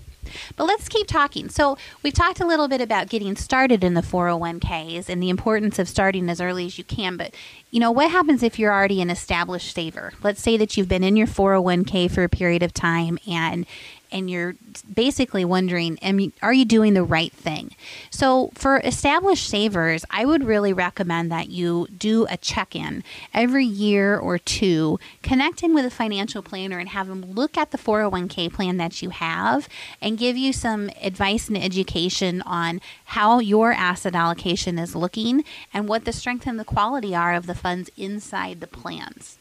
But 0.57 0.65
let's 0.65 0.89
keep 0.89 1.07
talking. 1.07 1.49
So, 1.49 1.77
we've 2.03 2.15
talked 2.15 2.41
a 2.41 2.47
little 2.47 2.69
bit 2.69 2.81
about 2.81 3.09
getting 3.09 3.37
started 3.37 3.85
in 3.85 3.95
the 3.95 4.01
401ks 4.01 5.09
and 5.09 5.23
the 5.23 5.31
importance 5.31 5.79
of 5.79 5.89
starting 5.89 6.29
as 6.29 6.41
early 6.41 6.67
as 6.67 6.79
you 6.79 6.85
can. 6.85 7.17
But, 7.17 7.35
you 7.71 7.81
know, 7.81 7.91
what 7.91 8.11
happens 8.11 8.43
if 8.43 8.59
you're 8.59 8.73
already 8.73 9.01
an 9.01 9.11
established 9.11 9.75
saver? 9.75 10.13
Let's 10.23 10.43
say 10.43 10.57
that 10.57 10.77
you've 10.77 10.89
been 10.89 11.05
in 11.05 11.17
your 11.17 11.27
401k 11.27 12.11
for 12.11 12.25
a 12.25 12.29
period 12.29 12.63
of 12.63 12.73
time 12.75 13.19
and 13.27 13.67
and 14.11 14.31
you're 14.31 14.55
basically 14.93 15.45
wondering, 15.45 15.99
am 16.01 16.33
are 16.43 16.53
you 16.53 16.65
doing 16.65 16.95
the 16.95 17.03
right 17.03 17.33
thing? 17.33 17.75
So, 18.11 18.51
for 18.55 18.81
established 18.81 19.49
savers, 19.49 20.05
I 20.11 20.25
would 20.25 20.45
really 20.45 20.73
recommend 20.73 21.31
that 21.33 21.49
you 21.49 21.87
do 21.97 22.27
a 22.31 22.37
check 22.37 22.75
in 22.77 23.03
every 23.33 23.65
year 23.65 24.17
or 24.17 24.39
two, 24.39 24.99
connect 25.23 25.63
in 25.63 25.75
with 25.75 25.85
a 25.85 25.91
financial 25.91 26.43
planner 26.43 26.79
and 26.79 26.91
have 26.91 27.09
them 27.09 27.23
look 27.23 27.59
at 27.59 27.71
the 27.71 27.79
401k 27.79 28.53
plan 28.53 28.77
that 28.77 29.03
you 29.03 29.11
have 29.11 29.69
and 30.01 30.19
give 30.19 30.37
you 30.37 30.53
some 30.53 30.91
advice 31.03 31.49
and 31.49 31.59
education 31.59 32.43
on 32.43 32.81
how 33.07 33.39
your 33.39 33.73
asset 33.73 34.15
allocation 34.15 34.79
is 34.79 34.95
looking 34.95 35.45
and 35.73 35.89
what 35.89 36.05
the 36.05 36.13
strength 36.13 36.47
and 36.47 36.59
the 36.59 36.65
quality 36.65 37.15
are 37.15 37.35
of 37.35 37.47
the 37.47 37.55
funds 37.55 37.91
inside 37.97 38.61
the 38.61 38.67
plans. 38.67 39.39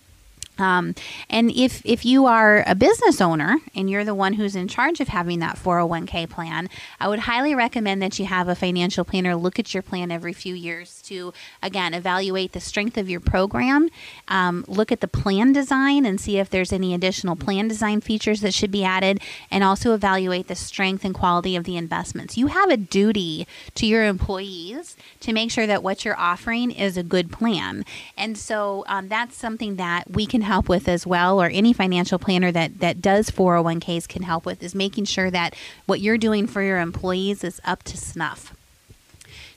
Um, 0.58 0.94
and 1.30 1.52
if 1.52 1.82
if 1.84 2.06
you 2.06 2.26
are 2.26 2.64
a 2.68 2.76
business 2.76 3.20
owner 3.20 3.58
and 3.76 3.90
you're 3.90 4.04
the 4.04 4.14
one 4.14 4.34
who's 4.34 4.56
in 4.56 4.68
charge 4.68 5.00
of 5.00 5.08
having 5.08 5.40
that 5.40 5.58
401k 5.58 6.30
plan, 6.30 6.70
I 7.00 7.08
would 7.08 7.20
highly 7.20 7.56
recommend 7.56 8.02
that 8.02 8.20
you 8.20 8.26
have 8.26 8.48
a 8.48 8.56
financial 8.56 9.04
planner 9.04 9.36
look 9.36 9.58
at 9.58 9.74
your 9.74 9.84
plan 9.84 10.12
every 10.12 10.34
few 10.34 10.54
years 10.54 11.02
to 11.04 11.34
again 11.62 11.94
evaluate 11.94 12.52
the 12.52 12.60
strength 12.60 12.98
of 12.98 13.10
your 13.10 13.20
program, 13.20 13.90
um, 14.28 14.64
look 14.68 14.92
at 14.92 15.02
the 15.02 15.08
plan 15.08 15.54
design 15.54 16.06
and 16.06 16.22
see 16.22 16.38
if 16.38 16.50
there's 16.50 16.72
any 16.72 16.94
additional 16.94 17.36
plan 17.36 17.68
design 17.68 18.02
features 18.02 18.42
that 18.42 18.54
should 18.54 18.72
be 18.72 18.84
added, 18.84 19.20
and 19.50 19.64
also 19.64 19.94
evaluate 19.94 20.48
the 20.48 20.56
strength 20.56 21.04
and 21.04 21.16
quality 21.16 21.56
of 21.56 21.64
the 21.64 21.78
investments. 21.78 22.38
You 22.38 22.48
have 22.48 22.70
a 22.70 22.78
duty 22.78 23.48
to 23.76 23.88
your 23.88 24.06
employees 24.06 24.96
to 25.22 25.34
make 25.34 25.50
sure 25.50 25.66
that 25.66 25.82
what 25.82 26.06
you're 26.06 26.20
offering 26.20 26.70
is 26.70 26.96
a 26.96 27.04
good 27.04 27.32
plan, 27.32 27.86
and 28.16 28.38
so 28.38 28.84
um, 28.88 29.08
that's 29.08 29.36
something 29.36 29.78
that 29.78 30.12
we 30.12 30.28
can 30.28 30.43
help 30.44 30.70
with 30.70 30.88
as 30.88 31.08
well, 31.08 31.42
or 31.42 31.48
any 31.48 31.74
financial 31.74 32.20
planner 32.20 32.52
that, 32.52 32.80
that 32.80 33.02
does 33.02 33.30
401ks 33.30 34.08
can 34.08 34.24
help 34.24 34.46
with, 34.46 34.62
is 34.62 34.76
making 34.76 35.06
sure 35.06 35.32
that 35.32 35.56
what 35.86 36.00
you're 36.00 36.18
doing 36.18 36.48
for 36.48 36.62
your 36.62 36.80
employees 36.80 37.44
is 37.44 37.62
up 37.66 37.84
to 37.84 37.98
snuff. 37.98 38.54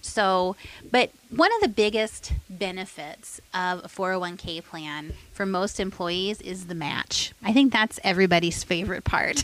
So, 0.07 0.57
but 0.91 1.11
one 1.31 1.51
of 1.57 1.61
the 1.61 1.69
biggest 1.69 2.33
benefits 2.49 3.41
of 3.53 3.85
a 3.85 3.89
401k 3.89 4.65
plan 4.65 5.13
for 5.33 5.45
most 5.45 5.81
employees 5.81 6.41
is 6.41 6.69
the 6.69 6.75
match. 6.75 7.33
I 7.43 7.53
think 7.53 7.73
that's 7.73 7.99
everybody's 8.05 8.63
favorite 8.63 9.05
part 9.05 9.43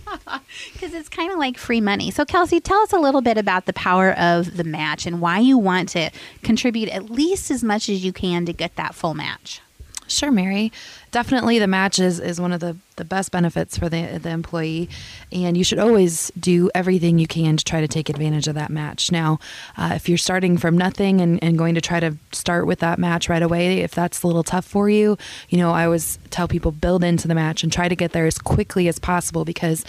because 0.72 0.94
it's 0.94 1.08
kind 1.08 1.32
of 1.32 1.38
like 1.38 1.56
free 1.56 1.80
money. 1.80 2.10
So, 2.10 2.24
Kelsey, 2.24 2.60
tell 2.60 2.78
us 2.80 2.92
a 2.92 2.98
little 2.98 3.22
bit 3.22 3.38
about 3.38 3.64
the 3.64 3.72
power 3.72 4.12
of 4.12 4.56
the 4.56 4.64
match 4.64 5.06
and 5.06 5.20
why 5.20 5.38
you 5.38 5.56
want 5.56 5.88
to 5.90 6.10
contribute 6.42 6.90
at 6.90 7.10
least 7.10 7.50
as 7.50 7.64
much 7.64 7.88
as 7.88 8.04
you 8.04 8.12
can 8.12 8.44
to 8.46 8.52
get 8.52 8.76
that 8.76 8.94
full 8.94 9.14
match. 9.14 9.62
Sure, 10.06 10.30
Mary. 10.30 10.70
Definitely 11.12 11.58
the 11.58 11.66
match 11.66 11.98
is, 11.98 12.20
is 12.20 12.38
one 12.40 12.52
of 12.52 12.60
the, 12.60 12.76
the 12.96 13.04
best 13.04 13.30
benefits 13.32 13.78
for 13.78 13.88
the, 13.88 14.18
the 14.18 14.28
employee. 14.28 14.90
And 15.32 15.56
you 15.56 15.64
should 15.64 15.78
always 15.78 16.30
do 16.38 16.70
everything 16.74 17.18
you 17.18 17.26
can 17.26 17.56
to 17.56 17.64
try 17.64 17.80
to 17.80 17.88
take 17.88 18.10
advantage 18.10 18.46
of 18.46 18.54
that 18.54 18.70
match. 18.70 19.10
Now, 19.10 19.38
uh, 19.78 19.92
if 19.94 20.08
you're 20.08 20.18
starting 20.18 20.58
from 20.58 20.76
nothing 20.76 21.20
and, 21.20 21.42
and 21.42 21.56
going 21.56 21.74
to 21.74 21.80
try 21.80 22.00
to 22.00 22.16
start 22.32 22.66
with 22.66 22.80
that 22.80 22.98
match 22.98 23.28
right 23.28 23.42
away, 23.42 23.80
if 23.80 23.94
that's 23.94 24.22
a 24.22 24.26
little 24.26 24.42
tough 24.42 24.66
for 24.66 24.90
you, 24.90 25.16
you 25.48 25.56
know, 25.56 25.72
I 25.72 25.86
always 25.86 26.18
tell 26.30 26.48
people 26.48 26.70
build 26.70 27.02
into 27.02 27.26
the 27.26 27.34
match 27.34 27.62
and 27.62 27.72
try 27.72 27.88
to 27.88 27.96
get 27.96 28.12
there 28.12 28.26
as 28.26 28.36
quickly 28.38 28.88
as 28.88 28.98
possible 28.98 29.44
because 29.44 29.84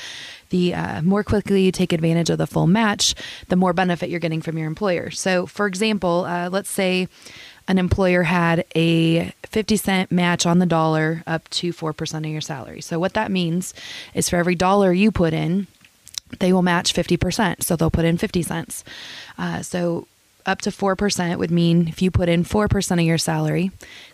the 0.55 0.73
uh, 0.73 1.01
more 1.01 1.23
quickly 1.23 1.63
you 1.65 1.71
take 1.71 1.91
advantage 1.91 2.29
of 2.29 2.37
the 2.37 2.47
full 2.47 2.65
match, 2.65 3.13
the 3.49 3.57
more 3.57 3.73
benefit 3.73 4.09
you're 4.09 4.21
getting 4.21 4.41
from 4.41 4.57
your 4.57 4.67
employer. 4.67 5.11
So, 5.11 5.45
for 5.45 5.67
example, 5.67 6.23
uh, 6.23 6.49
let's 6.49 6.69
say 6.69 7.09
an 7.67 7.77
employer 7.77 8.23
had 8.23 8.63
a 8.73 9.33
50 9.43 9.75
cent 9.75 10.11
match 10.13 10.45
on 10.45 10.59
the 10.59 10.65
dollar 10.65 11.23
up 11.27 11.49
to 11.49 11.73
4% 11.73 12.17
of 12.19 12.25
your 12.25 12.39
salary. 12.39 12.79
So, 12.79 12.99
what 12.99 13.13
that 13.15 13.31
means 13.31 13.73
is 14.13 14.29
for 14.29 14.37
every 14.37 14.55
dollar 14.55 14.93
you 14.93 15.11
put 15.11 15.33
in, 15.33 15.67
they 16.39 16.53
will 16.53 16.61
match 16.61 16.93
50%. 16.93 17.61
So, 17.61 17.75
they'll 17.75 17.91
put 17.91 18.05
in 18.05 18.17
50 18.17 18.41
cents. 18.41 18.85
Uh, 19.37 19.61
so, 19.61 20.07
up 20.45 20.61
to 20.61 20.69
4% 20.69 21.37
would 21.37 21.51
mean 21.51 21.89
if 21.89 22.01
you 22.01 22.11
put 22.11 22.29
in 22.29 22.45
4% 22.45 22.91
of 22.93 22.99
your 23.01 23.17
salary, 23.17 23.71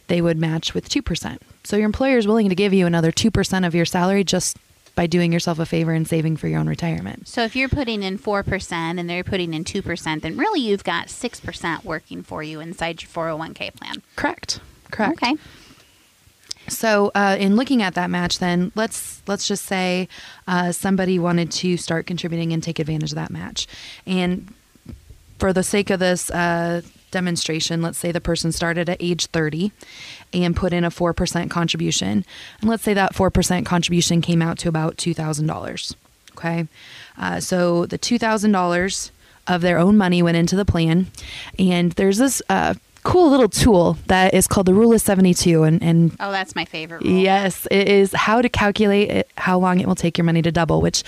they 0.08 0.22
would 0.22 0.40
match 0.40 0.74
with 0.74 0.90
2%. 0.90 1.38
So, 1.64 1.78
your 1.78 1.86
employer 1.86 2.18
is 2.18 2.26
willing 2.26 2.50
to 2.50 2.56
give 2.56 2.74
you 2.74 2.88
another 2.88 3.12
2% 3.12 3.68
of 3.68 3.76
your 3.76 3.86
salary 3.86 4.24
just 4.24 4.58
by 4.96 5.08
doing 5.08 5.32
yourself 5.32 5.60
a 5.60 5.66
favor 5.66 5.92
and 5.92 6.08
saving 6.08 6.38
for 6.38 6.48
your 6.48 6.60
own 6.60 6.68
retirement. 6.68 7.28
So 7.28 7.44
if 7.44 7.56
you're 7.56 7.70
putting 7.70 8.04
in 8.04 8.18
4% 8.18 8.72
and 8.72 9.10
they're 9.10 9.24
putting 9.24 9.54
in 9.54 9.64
2%, 9.64 10.22
then 10.22 10.38
really 10.38 10.62
you've 10.62 10.84
got 10.84 11.08
6% 11.08 11.84
working 11.84 12.24
for 12.24 12.44
you 12.44 12.60
inside 12.60 13.02
your 13.02 13.10
401k 13.10 13.74
plan. 13.76 14.02
Correct. 14.16 14.60
Correct. 14.92 15.24
Okay. 15.24 15.36
So, 16.68 17.12
uh, 17.16 17.38
in 17.40 17.56
looking 17.56 17.82
at 17.82 17.96
that 17.96 18.10
match, 18.10 18.40
then 18.40 18.72
let's 18.76 19.22
let's 19.28 19.48
just 19.48 19.66
say 19.66 20.08
uh, 20.48 20.72
somebody 20.72 21.18
wanted 21.18 21.52
to 21.54 21.76
start 21.76 22.06
contributing 22.06 22.54
and 22.54 22.62
take 22.62 22.80
advantage 22.80 23.12
of 23.12 23.16
that 23.16 23.32
match, 23.32 23.68
and 24.06 24.54
for 25.40 25.54
the 25.54 25.64
sake 25.64 25.90
of 25.90 26.00
this 26.00 26.30
uh, 26.30 26.82
demonstration, 27.12 27.82
let's 27.82 27.98
say 27.98 28.12
the 28.12 28.22
person 28.22 28.52
started 28.52 28.90
at 28.90 28.98
age 29.00 29.28
30 29.28 29.72
and 30.34 30.56
put 30.56 30.74
in 30.74 30.84
a 30.84 30.90
4% 30.90 31.50
contribution. 31.50 32.26
And 32.62 32.70
let's 32.70 32.84
say 32.84 32.94
that 32.94 33.14
4% 33.14 33.66
contribution 33.66 34.22
came 34.22 34.42
out 34.42 34.58
to 34.60 34.70
about 34.70 34.98
$2,000. 34.98 35.96
Okay. 36.32 36.68
Uh, 37.18 37.40
so 37.40 37.86
the 37.86 38.00
$2,000 38.00 39.12
of 39.48 39.62
their 39.62 39.78
own 39.78 39.98
money 39.98 40.24
went 40.24 40.38
into 40.38 40.56
the 40.56 40.66
plan. 40.66 41.08
And 41.60 41.92
there's 41.94 42.18
this 42.18 42.42
uh, 42.50 42.76
cool 43.04 43.30
little 43.32 43.50
tool 43.50 43.98
that 44.08 44.34
is 44.34 44.48
called 44.48 44.68
the 44.68 44.74
Rule 44.74 44.94
of 44.94 45.02
72. 45.02 45.64
And, 45.64 45.82
and 45.82 46.16
Oh, 46.20 46.32
that's 46.32 46.56
my 46.56 46.66
favorite 46.66 47.04
rule. 47.04 47.12
yes, 47.18 47.68
it 47.72 47.88
is 47.88 48.12
how 48.14 48.42
to 48.42 48.50
calculate 48.50 49.10
it, 49.10 49.30
how 49.38 49.58
long 49.60 49.80
it 49.80 49.88
will 49.88 49.96
take 49.96 50.18
your 50.18 50.26
money 50.26 50.42
to 50.42 50.52
double, 50.52 50.82
which 50.82 51.04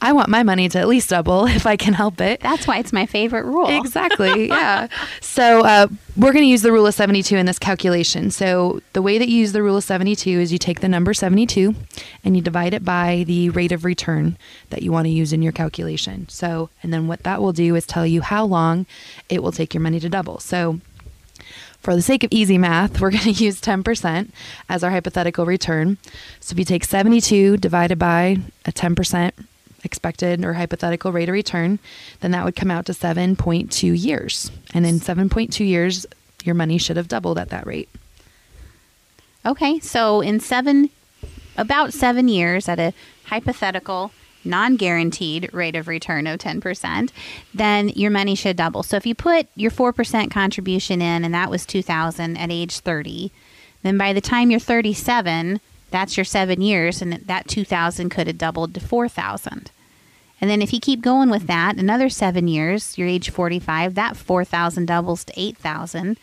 I 0.00 0.12
want 0.12 0.28
my 0.28 0.42
money 0.42 0.68
to 0.68 0.78
at 0.78 0.88
least 0.88 1.10
double 1.10 1.46
if 1.58 1.66
I 1.66 1.76
can 1.76 1.94
help 1.94 2.20
it. 2.20 2.40
That's 2.40 2.66
why 2.66 2.78
it's 2.78 2.92
my 2.92 3.06
favorite 3.06 3.44
rule. 3.44 3.68
Exactly. 3.68 4.48
Yeah. 4.54 4.88
so 5.20 5.64
uh, 5.64 5.86
we're 6.16 6.32
going 6.32 6.44
to 6.44 6.48
use 6.48 6.62
the 6.62 6.70
rule 6.72 6.86
of 6.86 6.94
72 6.94 7.36
in 7.36 7.46
this 7.46 7.58
calculation. 7.58 8.30
So 8.30 8.80
the 8.92 9.02
way 9.02 9.18
that 9.18 9.28
you 9.28 9.36
use 9.38 9.52
the 9.52 9.62
rule 9.62 9.76
of 9.76 9.84
72 9.84 10.28
is 10.30 10.52
you 10.52 10.58
take 10.58 10.80
the 10.80 10.88
number 10.88 11.12
72 11.14 11.74
and 12.24 12.36
you 12.36 12.42
divide 12.42 12.72
it 12.74 12.84
by 12.84 13.24
the 13.26 13.50
rate 13.50 13.72
of 13.72 13.84
return 13.84 14.36
that 14.70 14.82
you 14.82 14.92
want 14.92 15.06
to 15.06 15.10
use 15.10 15.32
in 15.32 15.42
your 15.42 15.52
calculation. 15.52 16.28
So, 16.28 16.70
and 16.82 16.92
then 16.92 17.08
what 17.08 17.22
that 17.24 17.40
will 17.42 17.52
do 17.52 17.74
is 17.74 17.86
tell 17.86 18.06
you 18.06 18.20
how 18.22 18.44
long 18.44 18.86
it 19.28 19.42
will 19.42 19.52
take 19.52 19.74
your 19.74 19.80
money 19.80 19.98
to 20.00 20.08
double. 20.08 20.38
So 20.38 20.80
for 21.80 21.94
the 21.94 22.02
sake 22.02 22.24
of 22.24 22.32
easy 22.32 22.58
math, 22.58 23.00
we're 23.00 23.10
going 23.12 23.24
to 23.24 23.30
use 23.30 23.60
10% 23.60 24.30
as 24.68 24.82
our 24.82 24.90
hypothetical 24.90 25.46
return. 25.46 25.98
So 26.40 26.52
if 26.54 26.58
you 26.58 26.64
take 26.64 26.84
72 26.84 27.58
divided 27.58 27.98
by 27.98 28.38
a 28.64 28.72
10% 28.72 29.32
expected 29.84 30.44
or 30.44 30.54
hypothetical 30.54 31.12
rate 31.12 31.28
of 31.28 31.34
return, 31.34 31.78
then 32.20 32.30
that 32.30 32.44
would 32.44 32.56
come 32.56 32.70
out 32.70 32.86
to 32.86 32.92
7.2 32.92 34.02
years. 34.02 34.50
And 34.72 34.86
in 34.86 34.98
7.2 34.98 35.66
years, 35.66 36.06
your 36.42 36.54
money 36.54 36.78
should 36.78 36.96
have 36.96 37.08
doubled 37.08 37.38
at 37.38 37.50
that 37.50 37.66
rate. 37.66 37.88
Okay, 39.46 39.78
so 39.78 40.22
in 40.22 40.40
seven, 40.40 40.88
about 41.56 41.92
seven 41.92 42.28
years 42.28 42.66
at 42.66 42.78
a 42.78 42.94
hypothetical, 43.24 44.10
non 44.44 44.76
guaranteed 44.76 45.52
rate 45.52 45.76
of 45.76 45.88
return 45.88 46.26
of 46.26 46.38
10%, 46.38 47.10
then 47.52 47.88
your 47.90 48.10
money 48.10 48.34
should 48.34 48.56
double. 48.56 48.82
So 48.82 48.96
if 48.96 49.06
you 49.06 49.14
put 49.14 49.48
your 49.54 49.70
4% 49.70 50.30
contribution 50.30 51.00
in 51.00 51.24
and 51.24 51.34
that 51.34 51.50
was 51.50 51.66
2000 51.66 52.36
at 52.36 52.50
age 52.50 52.80
30, 52.80 53.30
then 53.82 53.98
by 53.98 54.12
the 54.12 54.20
time 54.20 54.50
you're 54.50 54.60
37, 54.60 55.60
that's 55.90 56.16
your 56.16 56.24
seven 56.24 56.60
years, 56.60 57.00
and 57.00 57.12
that 57.12 57.46
2000 57.46 58.08
could 58.08 58.26
have 58.26 58.38
doubled 58.38 58.74
to 58.74 58.80
4000. 58.80 59.70
And 60.40 60.50
then 60.50 60.60
if 60.60 60.72
you 60.72 60.80
keep 60.80 61.00
going 61.00 61.30
with 61.30 61.46
that, 61.46 61.76
another 61.76 62.08
seven 62.08 62.48
years, 62.48 62.98
you're 62.98 63.06
age 63.06 63.30
45, 63.30 63.94
that 63.94 64.16
4,000 64.16 64.86
doubles 64.86 65.24
to 65.24 65.32
8,000, 65.36 66.18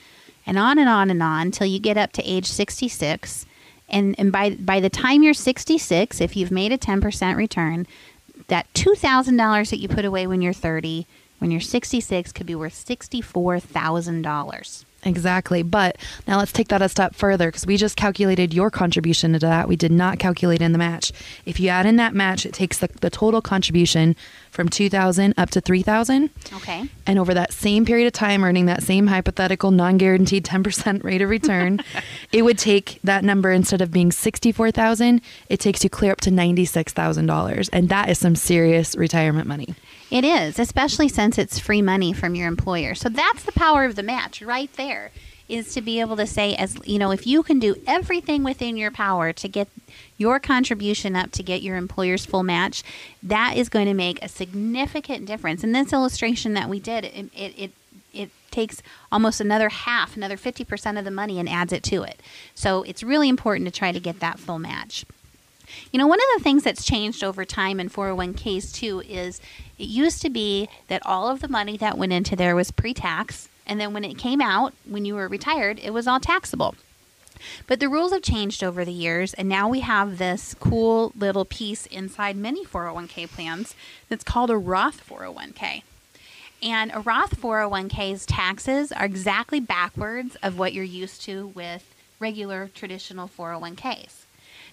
and 0.46 0.58
on 0.58 0.78
and 0.78 0.90
on 0.90 1.10
and 1.10 1.24
on 1.24 1.42
until 1.44 1.68
you 1.68 1.80
get 1.80 1.98
up 1.98 2.12
to 2.14 2.24
age 2.24 2.48
66. 2.48 3.46
And, 3.88 4.16
and 4.18 4.32
by, 4.32 4.52
by 4.52 4.80
the 4.80 4.90
time 4.90 5.24
you're 5.24 5.34
66, 5.34 6.20
if 6.20 6.36
you've 6.36 6.52
made 6.52 6.72
a 6.72 6.78
10% 6.78 7.36
return, 7.36 7.88
that 8.52 8.72
$2,000 8.74 9.70
that 9.70 9.80
you 9.80 9.88
put 9.88 10.04
away 10.04 10.28
when 10.28 10.42
you're 10.42 10.52
30, 10.52 11.08
when 11.40 11.52
you're 11.52 11.62
66, 11.62 12.34
could 12.34 12.46
be 12.46 12.54
worth 12.54 12.86
$64,000. 12.86 14.86
Exactly. 15.04 15.64
But 15.64 15.98
now 16.28 16.38
let's 16.38 16.52
take 16.52 16.68
that 16.68 16.82
a 16.82 16.90
step 16.90 17.16
further 17.16 17.48
because 17.48 17.66
we 17.66 17.78
just 17.78 17.96
calculated 17.98 18.54
your 18.54 18.70
contribution 18.70 19.34
to 19.34 19.40
that. 19.40 19.68
We 19.68 19.76
did 19.76 19.92
not 19.92 20.20
calculate 20.20 20.62
in 20.62 20.72
the 20.74 20.78
match. 20.78 21.12
If 21.46 21.60
you 21.60 21.70
add 21.70 21.86
in 21.86 21.96
that 21.96 22.14
match, 22.14 22.46
it 22.46 22.54
takes 22.54 22.78
the, 22.80 22.88
the 23.02 23.10
total 23.10 23.42
contribution 23.42 24.16
from 24.52 24.68
2000 24.70 25.34
up 25.38 25.50
to 25.52 25.62
3000 25.62 26.30
Okay. 26.54 26.84
and 27.08 27.18
over 27.18 27.34
that 27.34 27.54
same 27.54 27.86
period 27.86 28.06
of 28.06 28.12
time 28.12 28.44
earning 28.44 28.66
that 28.66 28.84
same 28.84 29.08
hypothetical 29.08 29.72
non-guaranteed 29.72 30.44
10% 30.46 31.04
rate 31.06 31.22
of 31.22 31.30
return 31.30 31.80
it 32.34 32.42
would 32.42 32.58
take 32.58 33.00
that 33.02 33.24
number 33.24 33.50
instead 33.54 33.82
of 33.82 33.92
being 33.92 34.12
64000 34.12 35.22
it 35.48 35.62
takes 35.62 35.86
you 35.86 35.90
clear 35.90 36.12
up 36.12 36.20
to 36.20 36.30
$96000 36.32 37.70
and 37.72 37.88
that 37.90 38.10
is 38.10 38.20
some 38.20 38.36
serious 38.36 38.96
retirement 38.98 39.48
money 39.48 39.74
It 40.12 40.26
is, 40.26 40.60
especially 40.60 41.08
since 41.08 41.38
it's 41.38 41.58
free 41.58 41.82
money 41.82 42.14
from 42.14 42.36
your 42.36 42.48
employer. 42.48 42.96
So 42.96 43.10
that's 43.10 43.44
the 43.44 43.54
power 43.54 43.86
of 43.86 43.96
the 43.96 44.04
match 44.04 44.42
right 44.42 44.72
there 44.74 45.12
is 45.48 45.74
to 45.74 45.82
be 45.82 46.00
able 46.00 46.16
to 46.16 46.26
say 46.28 46.56
as 46.56 46.78
you 46.86 46.98
know 46.98 47.12
if 47.12 47.28
you 47.28 47.44
can 47.44 47.60
do 47.60 47.76
everything 47.86 48.42
within 48.42 48.78
your 48.78 48.92
power 48.92 49.34
to 49.34 49.50
get 49.50 49.68
your 50.18 50.40
contribution 50.40 51.14
up 51.14 51.30
to 51.32 51.44
get 51.44 51.62
your 51.62 51.76
employer's 51.76 52.26
full 52.26 52.44
match 52.44 52.84
that 53.22 53.58
is 53.58 53.68
going 53.68 53.86
to 53.86 53.94
make 53.94 54.24
a 54.24 54.30
significant 54.30 55.26
difference 55.26 55.62
in 55.62 55.74
this 55.74 55.92
illustration 55.92 56.54
that 56.54 56.70
we 56.70 56.80
did 56.80 57.04
it 57.04 57.30
it, 57.36 57.54
it 57.58 57.72
it 58.14 58.30
takes 58.52 58.82
almost 59.12 59.40
another 59.42 59.70
half, 59.70 60.16
another 60.16 60.38
50% 60.38 61.00
of 61.00 61.06
the 61.06 61.12
money 61.12 61.40
and 61.40 61.48
adds 61.48 61.72
it 61.74 61.84
to 61.84 62.04
it. 62.04 62.20
So 62.54 62.84
it's 62.84 63.04
really 63.04 63.30
important 63.30 63.66
to 63.68 63.72
try 63.72 63.92
to 63.92 64.00
get 64.00 64.20
that 64.20 64.40
full 64.40 64.60
match. 64.60 65.06
You 65.92 65.98
know, 65.98 66.08
one 66.08 66.20
of 66.20 66.38
the 66.38 66.44
things 66.44 66.64
that's 66.64 66.86
changed 66.86 67.22
over 67.22 67.44
time 67.44 67.80
in 67.80 67.90
401ks 67.90 68.74
too 68.74 69.02
is 69.02 69.42
it 69.78 69.88
used 69.88 70.22
to 70.22 70.30
be 70.30 70.70
that 70.88 71.06
all 71.06 71.28
of 71.28 71.42
the 71.42 71.50
money 71.50 71.76
that 71.78 71.98
went 71.98 72.14
into 72.14 72.36
there 72.36 72.56
was 72.56 72.72
pre 72.72 72.94
tax. 72.94 73.50
And 73.68 73.80
then 73.80 73.94
when 73.94 74.06
it 74.06 74.18
came 74.18 74.42
out, 74.42 74.74
when 74.86 75.06
you 75.06 75.16
were 75.16 75.28
retired, 75.28 75.80
it 75.80 75.92
was 75.92 76.08
all 76.08 76.20
taxable. 76.20 76.76
But 77.68 77.80
the 77.80 77.90
rules 77.90 78.14
have 78.14 78.22
changed 78.22 78.64
over 78.64 78.86
the 78.86 78.92
years, 78.92 79.34
and 79.34 79.50
now 79.50 79.68
we 79.68 79.82
have 79.82 80.18
this 80.18 80.56
cool 80.60 81.12
little 81.18 81.46
piece 81.46 81.88
inside 81.88 82.36
many 82.36 82.64
401k 82.66 83.30
plans 83.30 83.76
that's 84.10 84.24
called 84.24 84.50
a 84.50 84.58
Roth 84.58 85.08
401k. 85.08 85.84
And 86.62 86.92
a 86.94 87.00
Roth 87.00 87.42
401k's 87.42 88.26
taxes 88.26 88.92
are 88.92 89.06
exactly 89.06 89.60
backwards 89.60 90.36
of 90.44 90.60
what 90.60 90.74
you're 90.74 90.84
used 90.84 91.24
to 91.24 91.48
with 91.48 91.94
regular 92.20 92.70
traditional 92.76 93.28
401ks. 93.28 94.21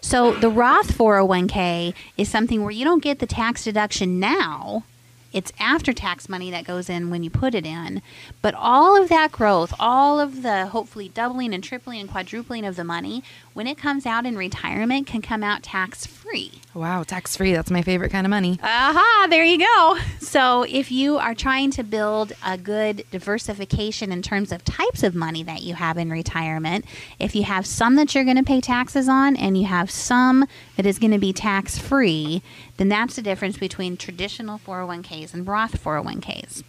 So 0.01 0.33
the 0.33 0.49
Roth 0.49 0.97
401k 0.97 1.95
is 2.17 2.29
something 2.29 2.63
where 2.63 2.71
you 2.71 2.85
don't 2.85 3.03
get 3.03 3.19
the 3.19 3.27
tax 3.27 3.65
deduction 3.65 4.21
now. 4.21 4.85
It's 5.33 5.53
after 5.61 5.93
tax 5.93 6.29
money 6.29 6.51
that 6.51 6.65
goes 6.65 6.89
in 6.89 7.11
when 7.11 7.23
you 7.23 7.31
put 7.31 7.55
it 7.55 7.67
in. 7.67 8.03
But 8.41 8.55
all 8.55 9.01
of 9.01 9.09
that 9.09 9.31
growth, 9.33 9.75
all 9.79 10.19
of 10.21 10.43
the 10.43 10.67
hopefully 10.67 11.09
doubling 11.09 11.53
and 11.55 11.63
tripling 11.63 12.01
and 12.01 12.11
quadrupling 12.11 12.65
of 12.65 12.77
the 12.77 12.85
money, 12.85 13.23
when 13.53 13.67
it 13.67 13.77
comes 13.77 14.07
out 14.07 14.25
in 14.25 14.37
retirement, 14.37 15.07
can 15.07 15.21
come 15.23 15.43
out 15.43 15.63
tax 15.63 16.07
free. 16.07 16.61
wow 16.75 17.03
tax 17.03 17.37
free 17.37 17.53
that's 17.53 17.71
my 17.71 17.83
favorite 17.83 18.11
kind 18.11 18.27
of 18.27 18.31
money 18.31 18.59
Aha, 18.63 19.27
there 19.31 19.45
you 19.45 19.59
go. 19.59 19.99
So, 20.21 20.63
if 20.65 20.91
you 20.93 21.17
are 21.17 21.35
trying 21.35 21.71
to 21.73 21.83
build 21.83 22.33
a 22.45 22.57
good 22.59 23.05
diversification 23.11 24.13
in 24.13 24.23
terms 24.23 24.53
of 24.53 24.65
types 24.65 25.03
of 25.03 25.15
money 25.15 25.43
that 25.43 25.63
you 25.63 25.75
have 25.75 25.97
in 25.97 26.11
retirement, 26.11 26.85
if 27.19 27.35
you 27.35 27.45
have 27.45 27.67
some 27.67 27.97
that 27.97 28.15
you're 28.15 28.25
going 28.25 28.37
to 28.37 28.43
pay 28.43 28.61
taxes 28.61 29.09
on 29.09 29.37
and 29.37 29.57
you 29.57 29.65
have 29.67 29.91
some 29.91 30.47
that 30.77 30.87
is 30.87 30.99
going 30.99 31.11
to 31.13 31.19
be 31.19 31.33
tax 31.33 31.79
free, 31.79 32.43
then 32.79 32.89
that's 32.89 33.17
the 33.17 33.23
difference 33.23 33.59
between 33.59 33.97
traditional 33.97 34.59
401ks 34.59 35.35
and 35.35 35.47
Roth 35.47 35.83
401ks. 35.85 36.63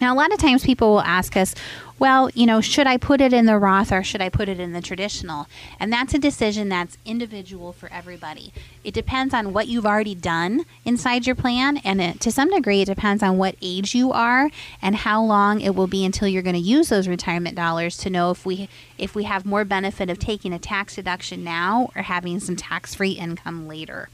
Now, 0.00 0.14
a 0.14 0.16
lot 0.16 0.32
of 0.32 0.38
times 0.38 0.64
people 0.64 0.92
will 0.92 1.02
ask 1.02 1.36
us, 1.36 1.54
well, 1.98 2.30
you 2.30 2.46
know, 2.46 2.62
should 2.62 2.86
I 2.86 2.96
put 2.96 3.20
it 3.20 3.34
in 3.34 3.44
the 3.44 3.58
Roth 3.58 3.92
or 3.92 4.02
should 4.02 4.22
I 4.22 4.30
put 4.30 4.48
it 4.48 4.58
in 4.58 4.72
the 4.72 4.80
traditional? 4.80 5.46
And 5.78 5.92
that's 5.92 6.14
a 6.14 6.18
decision 6.18 6.70
that's 6.70 6.96
individual 7.04 7.74
for 7.74 7.92
everybody. 7.92 8.54
It 8.82 8.94
depends 8.94 9.34
on 9.34 9.52
what 9.52 9.68
you've 9.68 9.84
already 9.84 10.14
done 10.14 10.64
inside 10.86 11.26
your 11.26 11.36
plan, 11.36 11.76
and 11.78 12.00
it, 12.00 12.20
to 12.20 12.32
some 12.32 12.48
degree, 12.48 12.80
it 12.80 12.86
depends 12.86 13.22
on 13.22 13.36
what 13.36 13.56
age 13.60 13.94
you 13.94 14.10
are 14.10 14.50
and 14.80 14.96
how 14.96 15.22
long 15.22 15.60
it 15.60 15.74
will 15.74 15.86
be 15.86 16.06
until 16.06 16.28
you're 16.28 16.40
going 16.40 16.54
to 16.54 16.60
use 16.60 16.88
those 16.88 17.06
retirement 17.06 17.54
dollars 17.54 17.98
to 17.98 18.08
know 18.08 18.30
if 18.30 18.46
we 18.46 18.70
if 18.96 19.14
we 19.14 19.24
have 19.24 19.44
more 19.44 19.66
benefit 19.66 20.08
of 20.08 20.18
taking 20.18 20.54
a 20.54 20.58
tax 20.58 20.94
deduction 20.94 21.44
now 21.44 21.90
or 21.94 22.02
having 22.02 22.40
some 22.40 22.56
tax-free 22.56 23.12
income 23.12 23.68
later. 23.68 24.08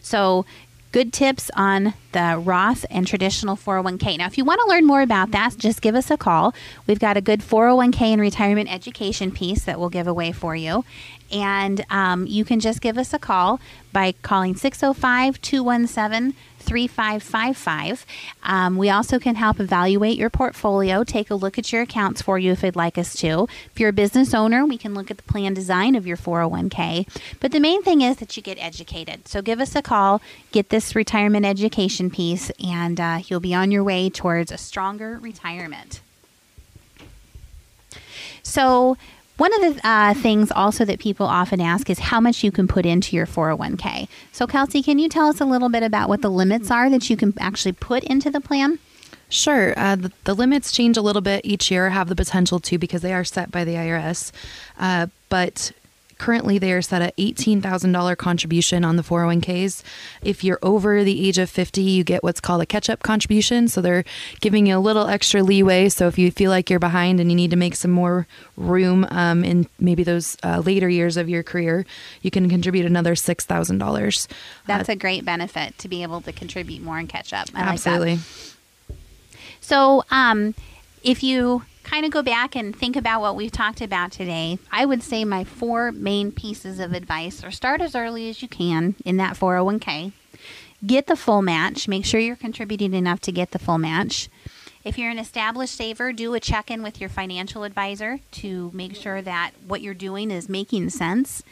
So, 0.00 0.44
good 0.94 1.12
tips 1.12 1.50
on 1.56 1.92
the 2.12 2.40
Roth 2.40 2.86
and 2.88 3.04
traditional 3.04 3.56
401k. 3.56 4.16
Now, 4.16 4.26
if 4.26 4.38
you 4.38 4.44
want 4.44 4.60
to 4.64 4.68
learn 4.68 4.86
more 4.86 5.02
about 5.02 5.32
that, 5.32 5.56
just 5.56 5.82
give 5.82 5.96
us 5.96 6.08
a 6.08 6.16
call. 6.16 6.54
We've 6.86 7.00
got 7.00 7.16
a 7.16 7.20
good 7.20 7.40
401k 7.40 8.00
and 8.00 8.20
retirement 8.20 8.72
education 8.72 9.32
piece 9.32 9.64
that 9.64 9.80
we'll 9.80 9.88
give 9.88 10.06
away 10.06 10.30
for 10.30 10.54
you. 10.54 10.84
And 11.32 11.84
um, 11.90 12.28
you 12.28 12.44
can 12.44 12.60
just 12.60 12.80
give 12.80 12.96
us 12.96 13.12
a 13.12 13.18
call 13.18 13.58
by 13.92 14.12
calling 14.22 14.54
605 14.54 15.40
217 15.40 16.34
3555. 16.64 18.06
Um, 18.42 18.76
we 18.76 18.90
also 18.90 19.18
can 19.18 19.34
help 19.36 19.60
evaluate 19.60 20.16
your 20.16 20.30
portfolio, 20.30 21.04
take 21.04 21.30
a 21.30 21.34
look 21.34 21.58
at 21.58 21.72
your 21.72 21.82
accounts 21.82 22.22
for 22.22 22.38
you 22.38 22.52
if 22.52 22.62
you'd 22.62 22.76
like 22.76 22.98
us 22.98 23.14
to. 23.16 23.46
If 23.72 23.78
you're 23.78 23.90
a 23.90 23.92
business 23.92 24.34
owner, 24.34 24.64
we 24.64 24.78
can 24.78 24.94
look 24.94 25.10
at 25.10 25.16
the 25.18 25.22
plan 25.24 25.54
design 25.54 25.94
of 25.94 26.06
your 26.06 26.16
401k. 26.16 27.06
But 27.40 27.52
the 27.52 27.60
main 27.60 27.82
thing 27.82 28.00
is 28.00 28.16
that 28.16 28.36
you 28.36 28.42
get 28.42 28.58
educated. 28.58 29.28
So 29.28 29.42
give 29.42 29.60
us 29.60 29.76
a 29.76 29.82
call, 29.82 30.20
get 30.52 30.70
this 30.70 30.94
retirement 30.96 31.46
education 31.46 32.10
piece, 32.10 32.50
and 32.62 32.98
uh, 32.98 33.20
you'll 33.26 33.40
be 33.40 33.54
on 33.54 33.70
your 33.70 33.84
way 33.84 34.10
towards 34.10 34.50
a 34.50 34.58
stronger 34.58 35.18
retirement. 35.18 36.00
So, 38.42 38.96
one 39.36 39.52
of 39.64 39.74
the 39.74 39.88
uh, 39.88 40.14
things 40.14 40.52
also 40.52 40.84
that 40.84 41.00
people 41.00 41.26
often 41.26 41.60
ask 41.60 41.90
is 41.90 41.98
how 41.98 42.20
much 42.20 42.44
you 42.44 42.52
can 42.52 42.68
put 42.68 42.86
into 42.86 43.16
your 43.16 43.26
401k. 43.26 44.08
So, 44.32 44.46
Kelsey, 44.46 44.82
can 44.82 44.98
you 44.98 45.08
tell 45.08 45.26
us 45.28 45.40
a 45.40 45.44
little 45.44 45.68
bit 45.68 45.82
about 45.82 46.08
what 46.08 46.22
the 46.22 46.30
limits 46.30 46.70
are 46.70 46.88
that 46.90 47.10
you 47.10 47.16
can 47.16 47.34
actually 47.38 47.72
put 47.72 48.04
into 48.04 48.30
the 48.30 48.40
plan? 48.40 48.78
Sure. 49.28 49.74
Uh, 49.76 49.96
the, 49.96 50.12
the 50.24 50.34
limits 50.34 50.70
change 50.70 50.96
a 50.96 51.02
little 51.02 51.22
bit 51.22 51.44
each 51.44 51.70
year, 51.70 51.90
have 51.90 52.08
the 52.08 52.14
potential 52.14 52.60
to 52.60 52.78
because 52.78 53.02
they 53.02 53.12
are 53.12 53.24
set 53.24 53.50
by 53.50 53.64
the 53.64 53.74
IRS. 53.74 54.30
Uh, 54.78 55.08
but 55.28 55.72
currently 56.18 56.58
they 56.58 56.72
are 56.72 56.82
set 56.82 57.02
at 57.02 57.16
$18,000 57.16 58.16
contribution 58.16 58.84
on 58.84 58.96
the 58.96 59.02
401ks. 59.02 59.82
If 60.22 60.44
you're 60.44 60.58
over 60.62 61.04
the 61.04 61.28
age 61.28 61.38
of 61.38 61.50
50, 61.50 61.82
you 61.82 62.04
get 62.04 62.22
what's 62.22 62.40
called 62.40 62.62
a 62.62 62.66
catch 62.66 62.88
up 62.88 63.02
contribution. 63.02 63.68
So 63.68 63.80
they're 63.80 64.04
giving 64.40 64.66
you 64.66 64.76
a 64.76 64.80
little 64.80 65.06
extra 65.06 65.42
leeway. 65.42 65.88
So 65.88 66.08
if 66.08 66.18
you 66.18 66.30
feel 66.30 66.50
like 66.50 66.70
you're 66.70 66.78
behind 66.78 67.20
and 67.20 67.30
you 67.30 67.36
need 67.36 67.50
to 67.50 67.56
make 67.56 67.76
some 67.76 67.90
more 67.90 68.26
room 68.56 69.06
um, 69.10 69.44
in 69.44 69.68
maybe 69.78 70.04
those 70.04 70.36
uh, 70.42 70.62
later 70.64 70.88
years 70.88 71.16
of 71.16 71.28
your 71.28 71.42
career, 71.42 71.86
you 72.22 72.30
can 72.30 72.48
contribute 72.48 72.86
another 72.86 73.14
$6,000. 73.14 74.26
That's 74.66 74.88
uh, 74.88 74.92
a 74.92 74.96
great 74.96 75.24
benefit 75.24 75.76
to 75.78 75.88
be 75.88 76.02
able 76.02 76.20
to 76.22 76.32
contribute 76.32 76.82
more 76.82 76.98
and 76.98 77.08
catch 77.08 77.32
up. 77.32 77.48
I 77.54 77.60
absolutely. 77.62 78.16
Like 78.16 78.24
so, 79.60 80.04
um, 80.10 80.54
if 81.02 81.22
you 81.22 81.62
kind 81.84 82.04
of 82.04 82.10
go 82.10 82.22
back 82.22 82.56
and 82.56 82.74
think 82.74 82.96
about 82.96 83.20
what 83.20 83.36
we've 83.36 83.52
talked 83.52 83.80
about 83.80 84.10
today, 84.10 84.58
I 84.72 84.84
would 84.84 85.02
say 85.02 85.24
my 85.24 85.44
four 85.44 85.92
main 85.92 86.32
pieces 86.32 86.80
of 86.80 86.92
advice 86.92 87.44
are 87.44 87.50
start 87.50 87.80
as 87.80 87.94
early 87.94 88.28
as 88.28 88.42
you 88.42 88.48
can 88.48 88.96
in 89.04 89.18
that 89.18 89.36
401k. 89.36 90.12
Get 90.84 91.06
the 91.06 91.16
full 91.16 91.42
match. 91.42 91.86
Make 91.86 92.04
sure 92.04 92.20
you're 92.20 92.36
contributing 92.36 92.94
enough 92.94 93.20
to 93.20 93.32
get 93.32 93.52
the 93.52 93.58
full 93.58 93.78
match. 93.78 94.28
If 94.84 94.98
you're 94.98 95.10
an 95.10 95.18
established 95.18 95.76
saver, 95.76 96.12
do 96.12 96.34
a 96.34 96.40
check 96.40 96.70
in 96.70 96.82
with 96.82 97.00
your 97.00 97.08
financial 97.08 97.64
advisor 97.64 98.20
to 98.32 98.70
make 98.74 98.94
sure 98.94 99.22
that 99.22 99.52
what 99.66 99.80
you're 99.80 99.94
doing 99.94 100.30
is 100.30 100.46
making 100.46 100.90
sense. 100.90 101.42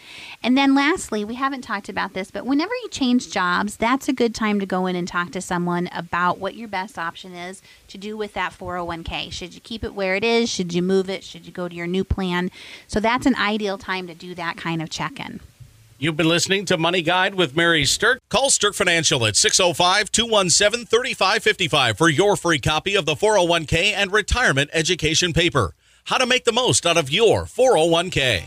And 0.43 0.59
then, 0.59 0.75
lastly, 0.75 1.25
we 1.25 1.37
haven't 1.37 1.63
talked 1.63 1.89
about 1.89 2.13
this, 2.13 2.31
but 2.31 2.45
whenever 2.45 2.75
you 2.83 2.91
change 2.91 3.33
jobs, 3.33 3.79
that's 3.79 4.07
a 4.07 4.13
good 4.13 4.35
time 4.35 4.61
to 4.61 4.67
go 4.67 4.85
in 4.85 4.97
and 4.97 5.09
talk 5.09 5.31
to 5.31 5.41
someone 5.41 5.89
about 5.95 6.41
what 6.41 6.57
your 6.57 6.69
best 6.69 6.99
option 6.99 7.33
is 7.33 7.63
to 7.89 7.97
do 7.97 8.19
with 8.19 8.35
that 8.35 8.53
401k. 8.53 9.33
Should 9.33 9.55
you 9.55 9.63
keep 9.63 9.83
it 9.83 9.95
where 9.95 10.15
it 10.15 10.25
is? 10.25 10.51
Should 10.51 10.75
you 10.75 10.83
move 10.83 11.09
it? 11.09 11.25
Should 11.25 11.47
you 11.47 11.53
go 11.53 11.69
to 11.69 11.75
your 11.75 11.87
new 11.87 12.05
plan? 12.05 12.51
So, 12.87 13.01
that's 13.01 13.25
an 13.25 13.37
ideal 13.37 13.79
time 13.79 14.07
to 14.09 14.15
do 14.15 14.35
that 14.35 14.59
kind 14.59 14.83
of 14.83 14.91
check 14.91 15.19
in. 15.19 15.41
You've 16.03 16.17
been 16.17 16.29
listening 16.29 16.65
to 16.65 16.77
Money 16.77 17.01
Guide 17.01 17.37
with 17.37 17.55
Mary 17.55 17.85
Sterk. 17.85 18.19
Call 18.29 18.51
Sterk 18.51 18.75
Financial 18.75 19.25
at 19.25 19.37
605 19.37 20.11
217 20.11 20.85
3555 20.85 21.97
for 21.97 22.09
your 22.09 22.35
free 22.35 22.59
copy 22.59 22.97
of 22.97 23.07
the 23.07 23.15
401k 23.15 23.93
and 23.93 24.13
retirement 24.13 24.69
education 24.73 25.33
paper. 25.33 25.77
How 26.07 26.19
to 26.19 26.27
make 26.27 26.45
the 26.45 26.51
most 26.51 26.87
out 26.87 26.97
of 26.97 27.13
your 27.13 27.45
401k. 27.45 28.47